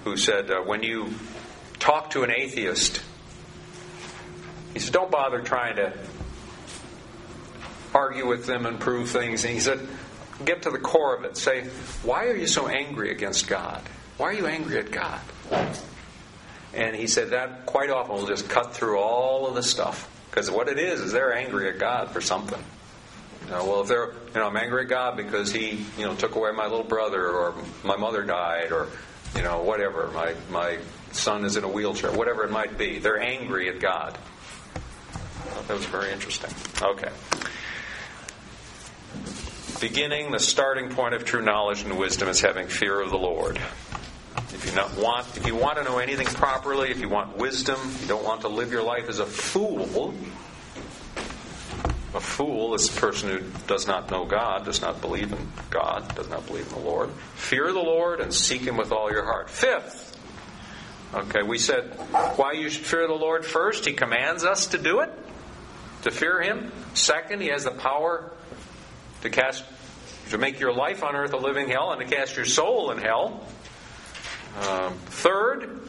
who 0.05 0.15
said, 0.15 0.49
When 0.65 0.81
you 0.81 1.13
talk 1.79 2.11
to 2.11 2.23
an 2.23 2.31
atheist, 2.31 3.01
he 4.73 4.79
said, 4.79 4.93
Don't 4.93 5.11
bother 5.11 5.41
trying 5.41 5.75
to 5.75 5.91
argue 7.93 8.27
with 8.27 8.45
them 8.45 8.65
and 8.65 8.79
prove 8.79 9.09
things. 9.09 9.43
And 9.43 9.53
he 9.53 9.59
said, 9.59 9.79
get 10.43 10.63
to 10.63 10.71
the 10.71 10.79
core 10.79 11.15
of 11.15 11.23
it. 11.23 11.37
Say, 11.37 11.65
why 12.03 12.25
are 12.25 12.35
you 12.35 12.47
so 12.47 12.67
angry 12.67 13.11
against 13.11 13.47
God? 13.47 13.81
Why 14.17 14.27
are 14.27 14.33
you 14.33 14.47
angry 14.47 14.77
at 14.77 14.91
God? 14.91 15.21
And 16.73 16.95
he 16.95 17.07
said 17.07 17.31
that 17.31 17.65
quite 17.65 17.89
often 17.89 18.15
will 18.15 18.25
just 18.25 18.49
cut 18.49 18.73
through 18.73 18.99
all 18.99 19.47
of 19.47 19.55
the 19.55 19.63
stuff. 19.63 20.09
Because 20.29 20.49
what 20.49 20.67
it 20.67 20.79
is, 20.79 21.01
is 21.01 21.11
they're 21.11 21.33
angry 21.33 21.69
at 21.69 21.77
God 21.77 22.09
for 22.09 22.21
something. 22.21 22.61
You 23.45 23.51
know, 23.51 23.65
well, 23.65 23.81
if 23.81 23.87
they're, 23.87 24.13
you 24.33 24.39
know, 24.39 24.47
I'm 24.47 24.57
angry 24.57 24.83
at 24.83 24.89
God 24.89 25.17
because 25.17 25.51
he, 25.51 25.85
you 25.97 26.05
know, 26.05 26.15
took 26.15 26.35
away 26.35 26.51
my 26.51 26.63
little 26.63 26.83
brother 26.83 27.27
or 27.27 27.55
my 27.83 27.95
mother 27.95 28.23
died 28.23 28.71
or, 28.71 28.87
you 29.35 29.43
know, 29.43 29.61
whatever. 29.61 30.09
My, 30.13 30.33
my 30.49 30.79
son 31.11 31.45
is 31.45 31.55
in 31.55 31.63
a 31.63 31.67
wheelchair, 31.67 32.11
whatever 32.11 32.43
it 32.43 32.51
might 32.51 32.77
be. 32.77 32.97
They're 32.99 33.21
angry 33.21 33.69
at 33.69 33.79
God. 33.79 34.17
That 35.67 35.75
was 35.75 35.85
very 35.85 36.11
interesting. 36.11 36.51
Okay 36.81 37.11
beginning, 39.83 40.31
the 40.31 40.39
starting 40.39 40.87
point 40.87 41.13
of 41.13 41.25
true 41.25 41.41
knowledge 41.41 41.81
and 41.81 41.97
wisdom 41.97 42.29
is 42.29 42.39
having 42.39 42.69
fear 42.69 43.01
of 43.01 43.09
the 43.09 43.17
Lord. 43.17 43.59
If 44.53 44.65
you 44.65 44.73
not 44.73 44.95
want, 44.95 45.35
if 45.35 45.45
you 45.45 45.57
want 45.57 45.77
to 45.77 45.83
know 45.83 45.97
anything 45.97 46.25
properly, 46.25 46.89
if 46.89 47.01
you 47.01 47.09
want 47.09 47.35
wisdom, 47.35 47.77
you 47.99 48.07
don't 48.07 48.23
want 48.23 48.41
to 48.41 48.47
live 48.47 48.71
your 48.71 48.81
life 48.81 49.09
as 49.09 49.19
a 49.19 49.25
fool. 49.25 50.13
A 52.13 52.19
fool 52.21 52.75
is 52.75 52.95
a 52.95 52.97
person 52.97 53.29
who 53.29 53.39
does 53.67 53.85
not 53.85 54.09
know 54.09 54.23
God, 54.23 54.63
does 54.63 54.81
not 54.81 55.01
believe 55.01 55.33
in 55.33 55.51
God, 55.69 56.15
does 56.15 56.29
not 56.29 56.47
believe 56.47 56.65
in 56.67 56.75
the 56.75 56.87
Lord. 56.87 57.09
Fear 57.35 57.73
the 57.73 57.79
Lord 57.79 58.21
and 58.21 58.33
seek 58.33 58.61
Him 58.61 58.77
with 58.77 58.93
all 58.93 59.11
your 59.11 59.25
heart. 59.25 59.49
Fifth, 59.49 60.17
okay, 61.13 61.43
we 61.43 61.57
said 61.57 61.93
why 62.37 62.53
you 62.53 62.69
should 62.69 62.85
fear 62.85 63.05
the 63.05 63.13
Lord 63.13 63.45
first. 63.45 63.83
He 63.83 63.91
commands 63.91 64.45
us 64.45 64.67
to 64.67 64.77
do 64.77 65.01
it, 65.01 65.11
to 66.03 66.11
fear 66.11 66.41
Him. 66.41 66.71
Second, 66.93 67.41
He 67.41 67.49
has 67.49 67.65
the 67.65 67.71
power 67.71 68.31
to 69.23 69.29
cast 69.29 69.63
to 70.29 70.37
make 70.37 70.59
your 70.59 70.73
life 70.73 71.03
on 71.03 71.15
earth 71.15 71.33
a 71.33 71.37
living 71.37 71.69
hell 71.69 71.91
and 71.91 72.01
to 72.01 72.15
cast 72.15 72.35
your 72.35 72.45
soul 72.45 72.91
in 72.91 72.97
hell. 72.97 73.45
Um, 74.59 74.93
third, 74.93 75.87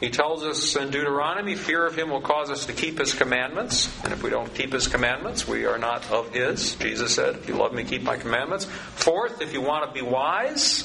he 0.00 0.10
tells 0.10 0.44
us 0.44 0.76
in 0.76 0.90
Deuteronomy, 0.90 1.54
fear 1.54 1.86
of 1.86 1.96
him 1.96 2.10
will 2.10 2.20
cause 2.20 2.50
us 2.50 2.66
to 2.66 2.72
keep 2.72 2.98
his 2.98 3.14
commandments. 3.14 3.90
And 4.04 4.12
if 4.12 4.22
we 4.22 4.28
don't 4.28 4.52
keep 4.54 4.72
his 4.72 4.88
commandments, 4.88 5.48
we 5.48 5.64
are 5.64 5.78
not 5.78 6.10
of 6.10 6.34
his. 6.34 6.74
Jesus 6.76 7.14
said, 7.14 7.36
if 7.36 7.48
you 7.48 7.54
love 7.54 7.72
me, 7.72 7.84
keep 7.84 8.02
my 8.02 8.16
commandments. 8.16 8.66
Fourth, 8.66 9.40
if 9.40 9.54
you 9.54 9.62
want 9.62 9.86
to 9.88 9.92
be 9.98 10.06
wise, 10.06 10.82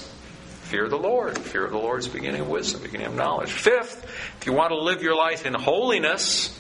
fear 0.64 0.88
the 0.88 0.98
Lord. 0.98 1.38
Fear 1.38 1.66
of 1.66 1.72
the 1.72 1.78
Lord 1.78 2.00
is 2.00 2.08
beginning 2.08 2.42
of 2.42 2.50
wisdom, 2.50 2.84
beginning 2.84 3.08
of 3.08 3.16
knowledge. 3.16 3.52
Fifth, 3.52 4.06
if 4.40 4.46
you 4.46 4.54
want 4.54 4.70
to 4.70 4.78
live 4.78 5.04
your 5.04 5.16
life 5.16 5.46
in 5.46 5.54
holiness 5.54 6.58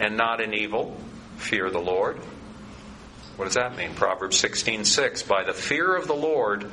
and 0.00 0.16
not 0.16 0.40
in 0.40 0.54
evil, 0.54 0.96
fear 1.36 1.70
the 1.70 1.78
Lord. 1.78 2.18
What 3.36 3.44
does 3.44 3.54
that 3.54 3.76
mean? 3.76 3.94
Proverbs 3.94 4.42
16:6 4.42 4.86
6, 4.86 5.22
By 5.22 5.44
the 5.44 5.52
fear 5.52 5.94
of 5.94 6.06
the 6.06 6.14
Lord 6.14 6.64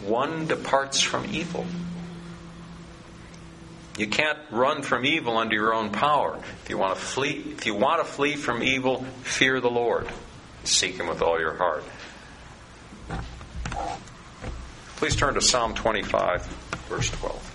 one 0.00 0.46
departs 0.46 1.00
from 1.00 1.26
evil. 1.30 1.66
You 3.96 4.06
can't 4.06 4.38
run 4.50 4.82
from 4.82 5.04
evil 5.04 5.36
under 5.36 5.54
your 5.54 5.74
own 5.74 5.90
power. 5.90 6.38
If 6.62 6.70
you 6.70 6.78
want 6.78 6.98
to 6.98 7.00
flee, 7.00 7.44
if 7.52 7.66
you 7.66 7.74
want 7.74 8.00
to 8.00 8.10
flee 8.10 8.36
from 8.36 8.62
evil, 8.62 9.04
fear 9.22 9.60
the 9.60 9.70
Lord. 9.70 10.08
Seek 10.64 10.96
him 10.96 11.06
with 11.06 11.22
all 11.22 11.38
your 11.38 11.54
heart. 11.54 11.84
Please 14.96 15.16
turn 15.16 15.34
to 15.34 15.40
Psalm 15.40 15.74
25, 15.74 16.44
verse 16.88 17.10
12. 17.10 17.50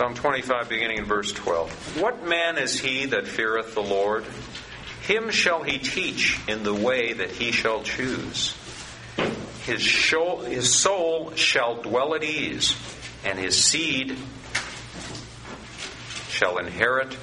Psalm 0.00 0.09
25, 0.20 0.68
beginning 0.68 0.98
in 0.98 1.04
verse 1.06 1.32
12. 1.32 2.02
What 2.02 2.26
man 2.28 2.58
is 2.58 2.78
he 2.78 3.06
that 3.06 3.26
feareth 3.26 3.74
the 3.74 3.82
Lord? 3.82 4.26
Him 5.00 5.30
shall 5.30 5.62
he 5.62 5.78
teach 5.78 6.38
in 6.46 6.62
the 6.62 6.74
way 6.74 7.14
that 7.14 7.30
he 7.30 7.52
shall 7.52 7.82
choose. 7.82 8.54
His, 9.64 9.82
his 10.46 10.74
soul 10.74 11.34
shall 11.36 11.80
dwell 11.80 12.14
at 12.14 12.22
ease, 12.22 12.76
and 13.24 13.38
his 13.38 13.64
seed 13.64 14.18
shall 16.28 16.58
inherit 16.58 17.16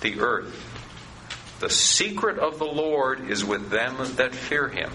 the 0.00 0.18
earth. 0.18 1.56
The 1.60 1.70
secret 1.70 2.40
of 2.40 2.58
the 2.58 2.64
Lord 2.64 3.30
is 3.30 3.44
with 3.44 3.70
them 3.70 3.98
that 4.16 4.34
fear 4.34 4.68
him, 4.68 4.90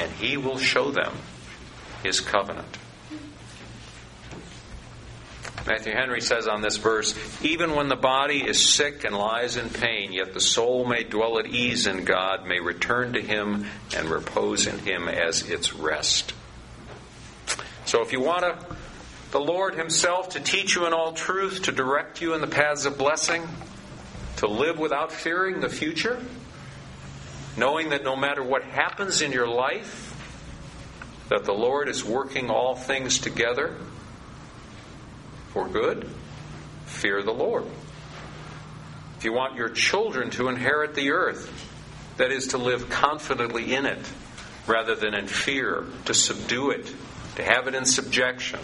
and 0.00 0.10
he 0.10 0.36
will 0.36 0.58
show 0.58 0.90
them 0.90 1.12
his 2.02 2.20
covenant. 2.20 2.77
Matthew 5.66 5.92
Henry 5.92 6.20
says 6.20 6.46
on 6.46 6.62
this 6.62 6.76
verse 6.76 7.14
Even 7.42 7.74
when 7.74 7.88
the 7.88 7.96
body 7.96 8.46
is 8.46 8.60
sick 8.60 9.04
and 9.04 9.16
lies 9.16 9.56
in 9.56 9.68
pain, 9.70 10.12
yet 10.12 10.34
the 10.34 10.40
soul 10.40 10.84
may 10.84 11.04
dwell 11.04 11.38
at 11.38 11.46
ease 11.46 11.86
in 11.86 12.04
God, 12.04 12.46
may 12.46 12.60
return 12.60 13.14
to 13.14 13.20
Him 13.20 13.66
and 13.96 14.08
repose 14.08 14.66
in 14.66 14.78
Him 14.78 15.08
as 15.08 15.48
its 15.48 15.74
rest. 15.74 16.32
So 17.84 18.02
if 18.02 18.12
you 18.12 18.20
want 18.20 18.42
to, 18.42 18.76
the 19.30 19.40
Lord 19.40 19.74
Himself 19.74 20.30
to 20.30 20.40
teach 20.40 20.74
you 20.74 20.86
in 20.86 20.92
all 20.92 21.12
truth, 21.12 21.62
to 21.62 21.72
direct 21.72 22.20
you 22.20 22.34
in 22.34 22.40
the 22.40 22.46
paths 22.46 22.84
of 22.84 22.98
blessing, 22.98 23.46
to 24.36 24.46
live 24.46 24.78
without 24.78 25.12
fearing 25.12 25.60
the 25.60 25.68
future, 25.68 26.18
knowing 27.56 27.90
that 27.90 28.04
no 28.04 28.16
matter 28.16 28.42
what 28.42 28.62
happens 28.62 29.20
in 29.20 29.32
your 29.32 29.48
life, 29.48 30.14
that 31.28 31.44
the 31.44 31.52
Lord 31.52 31.88
is 31.88 32.04
working 32.04 32.48
all 32.48 32.74
things 32.74 33.18
together 33.18 33.74
for 35.52 35.68
good, 35.68 36.08
fear 36.86 37.22
the 37.22 37.32
Lord. 37.32 37.64
If 39.16 39.24
you 39.24 39.32
want 39.32 39.56
your 39.56 39.68
children 39.68 40.30
to 40.30 40.48
inherit 40.48 40.94
the 40.94 41.10
earth, 41.10 41.52
that 42.18 42.30
is 42.30 42.48
to 42.48 42.58
live 42.58 42.88
confidently 42.90 43.74
in 43.74 43.86
it 43.86 43.98
rather 44.66 44.94
than 44.94 45.14
in 45.14 45.26
fear, 45.26 45.84
to 46.04 46.14
subdue 46.14 46.70
it, 46.70 46.92
to 47.36 47.42
have 47.42 47.66
it 47.66 47.74
in 47.74 47.84
subjection 47.84 48.60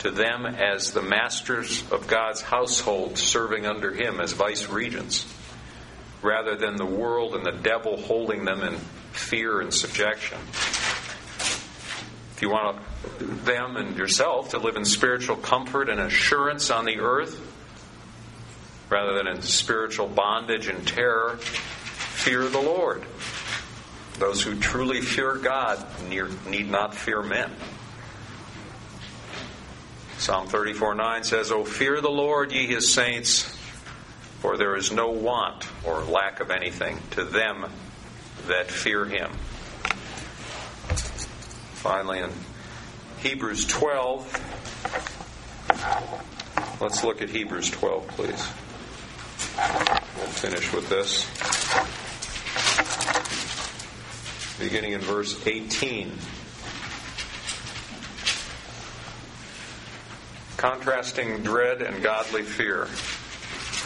to 0.00 0.10
them 0.10 0.46
as 0.46 0.92
the 0.92 1.02
masters 1.02 1.84
of 1.90 2.06
God's 2.06 2.40
household 2.40 3.18
serving 3.18 3.66
under 3.66 3.92
Him 3.92 4.20
as 4.20 4.32
vice 4.32 4.68
regents, 4.68 5.26
rather 6.22 6.56
than 6.56 6.76
the 6.76 6.86
world 6.86 7.34
and 7.34 7.44
the 7.44 7.52
devil 7.52 7.96
holding 7.96 8.44
them 8.44 8.62
in 8.62 8.76
fear 9.12 9.60
and 9.60 9.74
subjection. 9.74 10.38
If 12.38 12.42
you 12.42 12.50
want 12.50 12.78
them 13.18 13.76
and 13.76 13.96
yourself 13.96 14.50
to 14.50 14.58
live 14.58 14.76
in 14.76 14.84
spiritual 14.84 15.34
comfort 15.34 15.88
and 15.88 15.98
assurance 15.98 16.70
on 16.70 16.84
the 16.84 17.00
earth, 17.00 17.36
rather 18.88 19.14
than 19.14 19.26
in 19.26 19.42
spiritual 19.42 20.06
bondage 20.06 20.68
and 20.68 20.86
terror, 20.86 21.38
fear 21.38 22.44
the 22.44 22.60
Lord. 22.60 23.04
Those 24.20 24.40
who 24.40 24.56
truly 24.56 25.00
fear 25.00 25.34
God 25.34 25.84
need 26.08 26.70
not 26.70 26.94
fear 26.94 27.24
men. 27.24 27.50
Psalm 30.18 30.46
34 30.46 30.94
9 30.94 31.24
says, 31.24 31.50
O 31.50 31.64
fear 31.64 32.00
the 32.00 32.08
Lord, 32.08 32.52
ye 32.52 32.68
his 32.68 32.94
saints, 32.94 33.52
for 34.38 34.56
there 34.56 34.76
is 34.76 34.92
no 34.92 35.10
want 35.10 35.66
or 35.84 36.02
lack 36.04 36.38
of 36.38 36.52
anything 36.52 37.00
to 37.10 37.24
them 37.24 37.66
that 38.46 38.70
fear 38.70 39.06
him. 39.06 39.32
Finally, 41.78 42.18
in 42.18 42.30
Hebrews 43.20 43.64
12, 43.66 44.24
let's 46.80 47.04
look 47.04 47.22
at 47.22 47.30
Hebrews 47.30 47.70
12, 47.70 48.08
please. 48.08 48.48
We'll 50.16 50.26
finish 50.26 50.72
with 50.72 50.88
this. 50.88 51.24
Beginning 54.58 54.94
in 54.94 55.00
verse 55.00 55.46
18. 55.46 56.12
Contrasting 60.56 61.44
dread 61.44 61.80
and 61.82 62.02
godly 62.02 62.42
fear. 62.42 62.88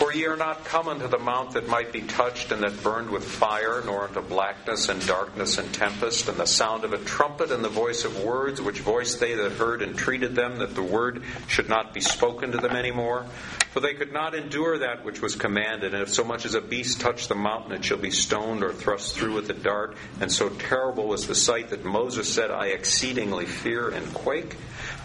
For 0.03 0.13
ye 0.13 0.27
are 0.27 0.37
not 0.37 0.65
come 0.65 0.89
unto 0.89 1.07
the 1.07 1.21
mount 1.21 1.53
that 1.53 1.69
might 1.69 1.93
be 1.93 2.01
touched 2.01 2.51
and 2.51 2.65
that 2.65 2.83
burned 2.83 3.09
with 3.09 3.25
fire, 3.25 3.85
nor 3.87 4.09
unto 4.09 4.21
blackness 4.21 4.89
and 4.89 5.01
darkness 5.07 5.59
and 5.59 5.73
tempest, 5.73 6.29
and 6.29 6.37
the 6.37 6.45
sound 6.45 6.83
of 6.83 6.93
a 6.93 6.99
trumpet 6.99 7.53
and 7.53 7.63
the 7.63 7.69
voice 7.69 8.05
of 8.05 8.25
words, 8.25 8.61
which 8.61 8.81
voice 8.81 9.15
they 9.15 9.37
that 9.37 9.53
heard 9.53 9.81
entreated 9.81 10.35
them 10.35 10.57
that 10.57 10.75
the 10.75 10.83
word 10.83 11.23
should 11.47 11.69
not 11.69 11.95
be 11.95 12.01
spoken 12.01 12.51
to 12.51 12.59
them 12.59 12.75
any 12.75 12.91
more. 12.91 13.27
For 13.71 13.79
they 13.79 13.95
could 13.95 14.13
not 14.13 14.35
endure 14.35 14.77
that 14.79 15.05
which 15.05 15.23
was 15.23 15.37
commanded, 15.37 15.95
and 15.95 16.03
if 16.03 16.13
so 16.13 16.25
much 16.25 16.47
as 16.47 16.55
a 16.55 16.61
beast 16.61 17.01
touch 17.01 17.29
the 17.29 17.37
mountain, 17.37 17.71
it 17.71 17.85
shall 17.85 17.97
be 17.97 18.11
stoned 18.11 18.65
or 18.65 18.73
thrust 18.73 19.15
through 19.15 19.35
with 19.35 19.51
a 19.51 19.55
dart. 19.55 19.97
And 20.21 20.33
so 20.33 20.49
terrible 20.49 21.07
was 21.07 21.29
the 21.29 21.37
sight 21.37 21.71
that 21.71 21.85
Moses 21.85 22.29
said, 22.29 22.51
I 22.51 22.71
exceedingly 22.71 23.47
fear 23.47 23.91
and 23.91 24.13
quake. 24.13 24.57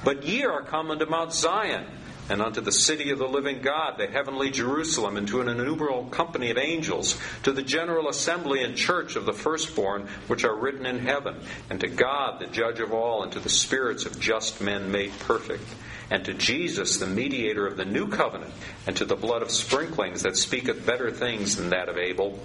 But 0.04 0.24
ye 0.24 0.43
are 0.45 0.64
come 0.64 0.89
unto 0.89 1.06
Mount 1.06 1.34
Zion 1.34 1.86
and 2.30 2.41
unto 2.41 2.61
the 2.61 2.71
city 2.71 3.11
of 3.11 3.19
the 3.19 3.28
living 3.28 3.61
God, 3.61 3.97
the 3.97 4.07
heavenly 4.07 4.49
Jerusalem, 4.49 5.17
and 5.17 5.28
to 5.30 5.41
an 5.41 5.47
innumerable 5.47 6.05
company 6.05 6.51
of 6.51 6.57
angels, 6.57 7.17
to 7.43 7.51
the 7.51 7.61
general 7.61 8.09
assembly 8.09 8.63
and 8.63 8.75
church 8.75 9.15
of 9.15 9.25
the 9.25 9.34
firstborn, 9.34 10.07
which 10.28 10.43
are 10.43 10.55
written 10.55 10.86
in 10.86 10.99
heaven, 10.99 11.36
and 11.69 11.80
to 11.80 11.88
God, 11.88 12.39
the 12.39 12.47
judge 12.47 12.80
of 12.80 12.93
all, 12.93 13.23
and 13.23 13.32
to 13.32 13.39
the 13.39 13.49
spirits 13.49 14.05
of 14.05 14.19
just 14.19 14.61
men 14.61 14.91
made 14.91 15.17
perfect, 15.19 15.67
and 16.09 16.25
to 16.25 16.34
Jesus, 16.34 16.97
the 16.97 17.07
mediator 17.07 17.67
of 17.67 17.78
the 17.78 17.86
new 17.86 18.07
covenant, 18.07 18.53
and 18.86 18.95
to 18.97 19.05
the 19.05 19.15
blood 19.15 19.41
of 19.41 19.51
sprinklings 19.51 20.23
that 20.23 20.38
speaketh 20.38 20.86
better 20.86 21.11
things 21.11 21.55
than 21.55 21.69
that 21.69 21.89
of 21.89 21.97
Abel. 21.97 22.39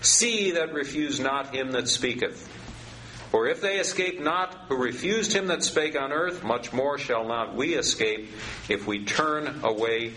See 0.00 0.52
that 0.52 0.74
refuse 0.74 1.18
not 1.18 1.54
him 1.54 1.72
that 1.72 1.88
speaketh. 1.88 2.48
For 3.34 3.48
if 3.48 3.60
they 3.60 3.80
escape 3.80 4.20
not 4.20 4.54
who 4.68 4.76
refused 4.76 5.32
him 5.32 5.48
that 5.48 5.64
spake 5.64 6.00
on 6.00 6.12
earth, 6.12 6.44
much 6.44 6.72
more 6.72 6.98
shall 6.98 7.26
not 7.26 7.56
we 7.56 7.74
escape 7.74 8.30
if 8.68 8.86
we 8.86 9.04
turn 9.04 9.64
away 9.64 10.10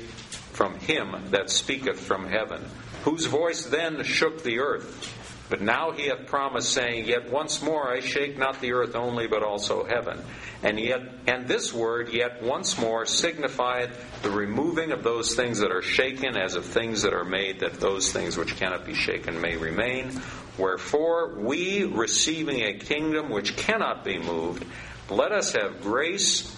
from 0.54 0.78
him 0.78 1.16
that 1.32 1.50
speaketh 1.50 2.00
from 2.00 2.28
heaven, 2.28 2.64
whose 3.06 3.26
voice 3.26 3.66
then 3.66 4.04
shook 4.04 4.44
the 4.44 4.60
earth. 4.60 5.16
But 5.50 5.62
now 5.62 5.94
he 5.94 6.10
hath 6.10 6.28
promised, 6.28 6.72
saying, 6.72 7.06
Yet 7.06 7.32
once 7.32 7.64
more 7.64 7.90
I 7.90 8.02
shake 8.02 8.38
not 8.38 8.62
the 8.62 8.74
earth 8.74 8.96
only, 8.96 9.26
but 9.26 9.42
also 9.42 9.84
heaven. 9.84 10.22
And 10.62 10.80
yet, 10.80 11.02
and 11.26 11.48
this 11.48 11.74
word, 11.74 12.14
yet 12.14 12.44
once 12.44 12.78
more, 12.78 13.08
signifieth 13.08 14.22
the 14.22 14.30
removing 14.30 14.92
of 14.92 15.04
those 15.04 15.34
things 15.34 15.58
that 15.60 15.72
are 15.72 15.82
shaken, 15.82 16.38
as 16.38 16.54
of 16.54 16.66
things 16.66 17.02
that 17.02 17.16
are 17.16 17.26
made, 17.26 17.62
that 17.62 17.80
those 17.80 18.12
things 18.12 18.38
which 18.38 18.58
cannot 18.58 18.86
be 18.86 18.94
shaken 18.94 19.42
may 19.42 19.58
remain. 19.58 20.22
Wherefore, 20.58 21.36
we, 21.36 21.84
receiving 21.84 22.62
a 22.64 22.74
kingdom 22.74 23.30
which 23.30 23.56
cannot 23.56 24.04
be 24.04 24.18
moved, 24.18 24.66
let 25.10 25.32
us 25.32 25.54
have 25.54 25.82
grace 25.82 26.54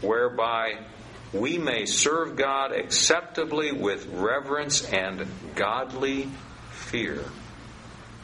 whereby 0.00 0.78
we 1.32 1.58
may 1.58 1.86
serve 1.86 2.36
God 2.36 2.72
acceptably 2.72 3.72
with 3.72 4.06
reverence 4.06 4.84
and 4.84 5.26
godly 5.54 6.28
fear. 6.70 7.24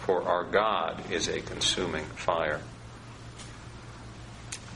For 0.01 0.23
our 0.23 0.45
God 0.45 1.11
is 1.11 1.29
a 1.29 1.41
consuming 1.41 2.05
fire. 2.05 2.61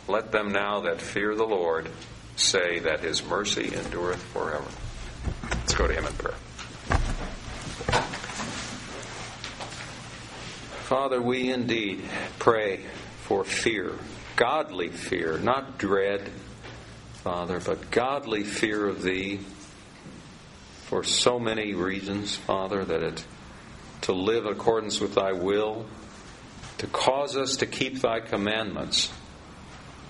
Let 0.09 0.33
them 0.33 0.53
now 0.53 0.81
that 0.81 1.01
fear 1.01 1.35
the 1.35 1.45
Lord 1.45 1.89
say 2.37 2.81
that 2.81 3.01
his 3.01 3.25
mercy 3.25 3.73
endureth 3.75 4.23
forever. 4.23 4.65
Let's 5.51 5.75
go 5.75 5.87
to 5.87 5.95
him 5.95 6.07
in 6.07 6.13
prayer. 6.15 6.35
Father, 10.93 11.23
we 11.23 11.51
indeed 11.51 12.03
pray 12.39 12.85
for 13.23 13.45
fear, 13.45 13.95
godly 14.37 14.91
fear, 14.91 15.39
not 15.39 15.79
dread, 15.79 16.31
Father, 17.15 17.61
but 17.61 17.91
godly 17.91 18.45
fear 18.45 18.89
of 18.89 19.03
Thee 19.03 19.41
for 20.85 21.03
so 21.03 21.39
many 21.39 21.73
reasons, 21.73 22.37
Father, 22.37 22.85
that 22.85 23.03
it 23.03 23.25
to 24.03 24.13
live 24.13 24.45
in 24.45 24.53
accordance 24.53 25.01
with 25.01 25.15
Thy 25.15 25.33
will, 25.33 25.87
to 26.77 26.87
cause 26.89 27.39
us 27.39 27.57
to 27.57 27.67
keep 27.67 28.03
Thy 28.03 28.21
commandments, 28.21 29.11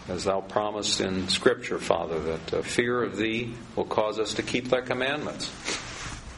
as 0.08 0.24
Thou 0.24 0.40
promised 0.40 1.00
in 1.00 1.28
Scripture, 1.28 1.78
Father, 1.78 2.18
that 2.18 2.54
uh, 2.54 2.62
fear 2.62 3.04
of 3.04 3.16
Thee 3.16 3.54
will 3.76 3.84
cause 3.84 4.18
us 4.18 4.34
to 4.34 4.42
keep 4.42 4.70
Thy 4.70 4.80
commandments, 4.80 5.48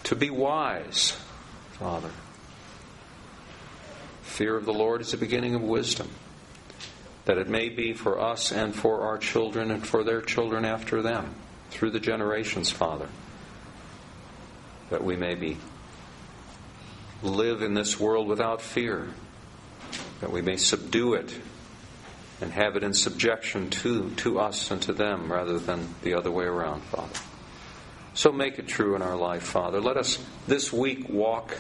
to 0.02 0.14
be 0.14 0.28
wise, 0.28 1.16
Father 1.78 2.10
Fear 4.34 4.56
of 4.56 4.64
the 4.64 4.74
Lord 4.74 5.00
is 5.00 5.12
the 5.12 5.16
beginning 5.16 5.54
of 5.54 5.62
wisdom, 5.62 6.10
that 7.24 7.38
it 7.38 7.48
may 7.48 7.68
be 7.68 7.92
for 7.92 8.20
us 8.20 8.50
and 8.50 8.74
for 8.74 9.02
our 9.02 9.16
children 9.16 9.70
and 9.70 9.86
for 9.86 10.02
their 10.02 10.20
children 10.20 10.64
after 10.64 11.02
them, 11.02 11.36
through 11.70 11.92
the 11.92 12.00
generations, 12.00 12.68
Father, 12.68 13.06
that 14.90 15.04
we 15.04 15.14
may 15.14 15.36
be 15.36 15.56
live 17.22 17.62
in 17.62 17.74
this 17.74 18.00
world 18.00 18.26
without 18.26 18.60
fear, 18.60 19.06
that 20.20 20.32
we 20.32 20.42
may 20.42 20.56
subdue 20.56 21.14
it 21.14 21.38
and 22.40 22.50
have 22.50 22.74
it 22.74 22.82
in 22.82 22.92
subjection 22.92 23.70
to, 23.70 24.10
to 24.16 24.40
us 24.40 24.72
and 24.72 24.82
to 24.82 24.92
them 24.92 25.30
rather 25.30 25.60
than 25.60 25.94
the 26.02 26.14
other 26.14 26.32
way 26.32 26.44
around, 26.44 26.82
Father. 26.82 27.20
So 28.14 28.32
make 28.32 28.58
it 28.58 28.66
true 28.66 28.96
in 28.96 29.02
our 29.02 29.16
life, 29.16 29.44
Father. 29.44 29.80
Let 29.80 29.96
us 29.96 30.18
this 30.48 30.72
week 30.72 31.08
walk 31.08 31.56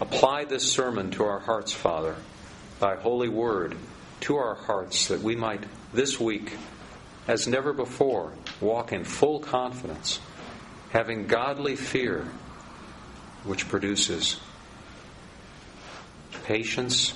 Apply 0.00 0.44
this 0.44 0.70
sermon 0.70 1.12
to 1.12 1.24
our 1.24 1.38
hearts, 1.38 1.72
Father, 1.72 2.16
thy 2.80 2.96
holy 2.96 3.28
word 3.28 3.76
to 4.20 4.36
our 4.36 4.56
hearts, 4.56 5.08
that 5.08 5.20
we 5.20 5.36
might 5.36 5.62
this 5.92 6.18
week, 6.18 6.52
as 7.28 7.46
never 7.46 7.72
before, 7.72 8.32
walk 8.60 8.92
in 8.92 9.04
full 9.04 9.38
confidence, 9.38 10.18
having 10.90 11.26
godly 11.26 11.76
fear, 11.76 12.26
which 13.44 13.68
produces 13.68 14.40
patience, 16.42 17.14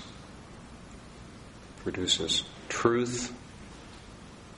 produces 1.83 2.45
truth, 2.69 3.35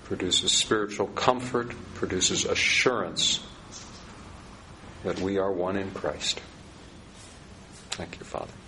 produces 0.04 0.52
spiritual 0.52 1.06
comfort, 1.06 1.72
produces 1.94 2.44
assurance 2.44 3.40
that 5.04 5.18
we 5.20 5.38
are 5.38 5.50
one 5.50 5.78
in 5.78 5.90
Christ. 5.92 6.40
Thank 8.00 8.18
you, 8.18 8.24
Father. 8.24 8.59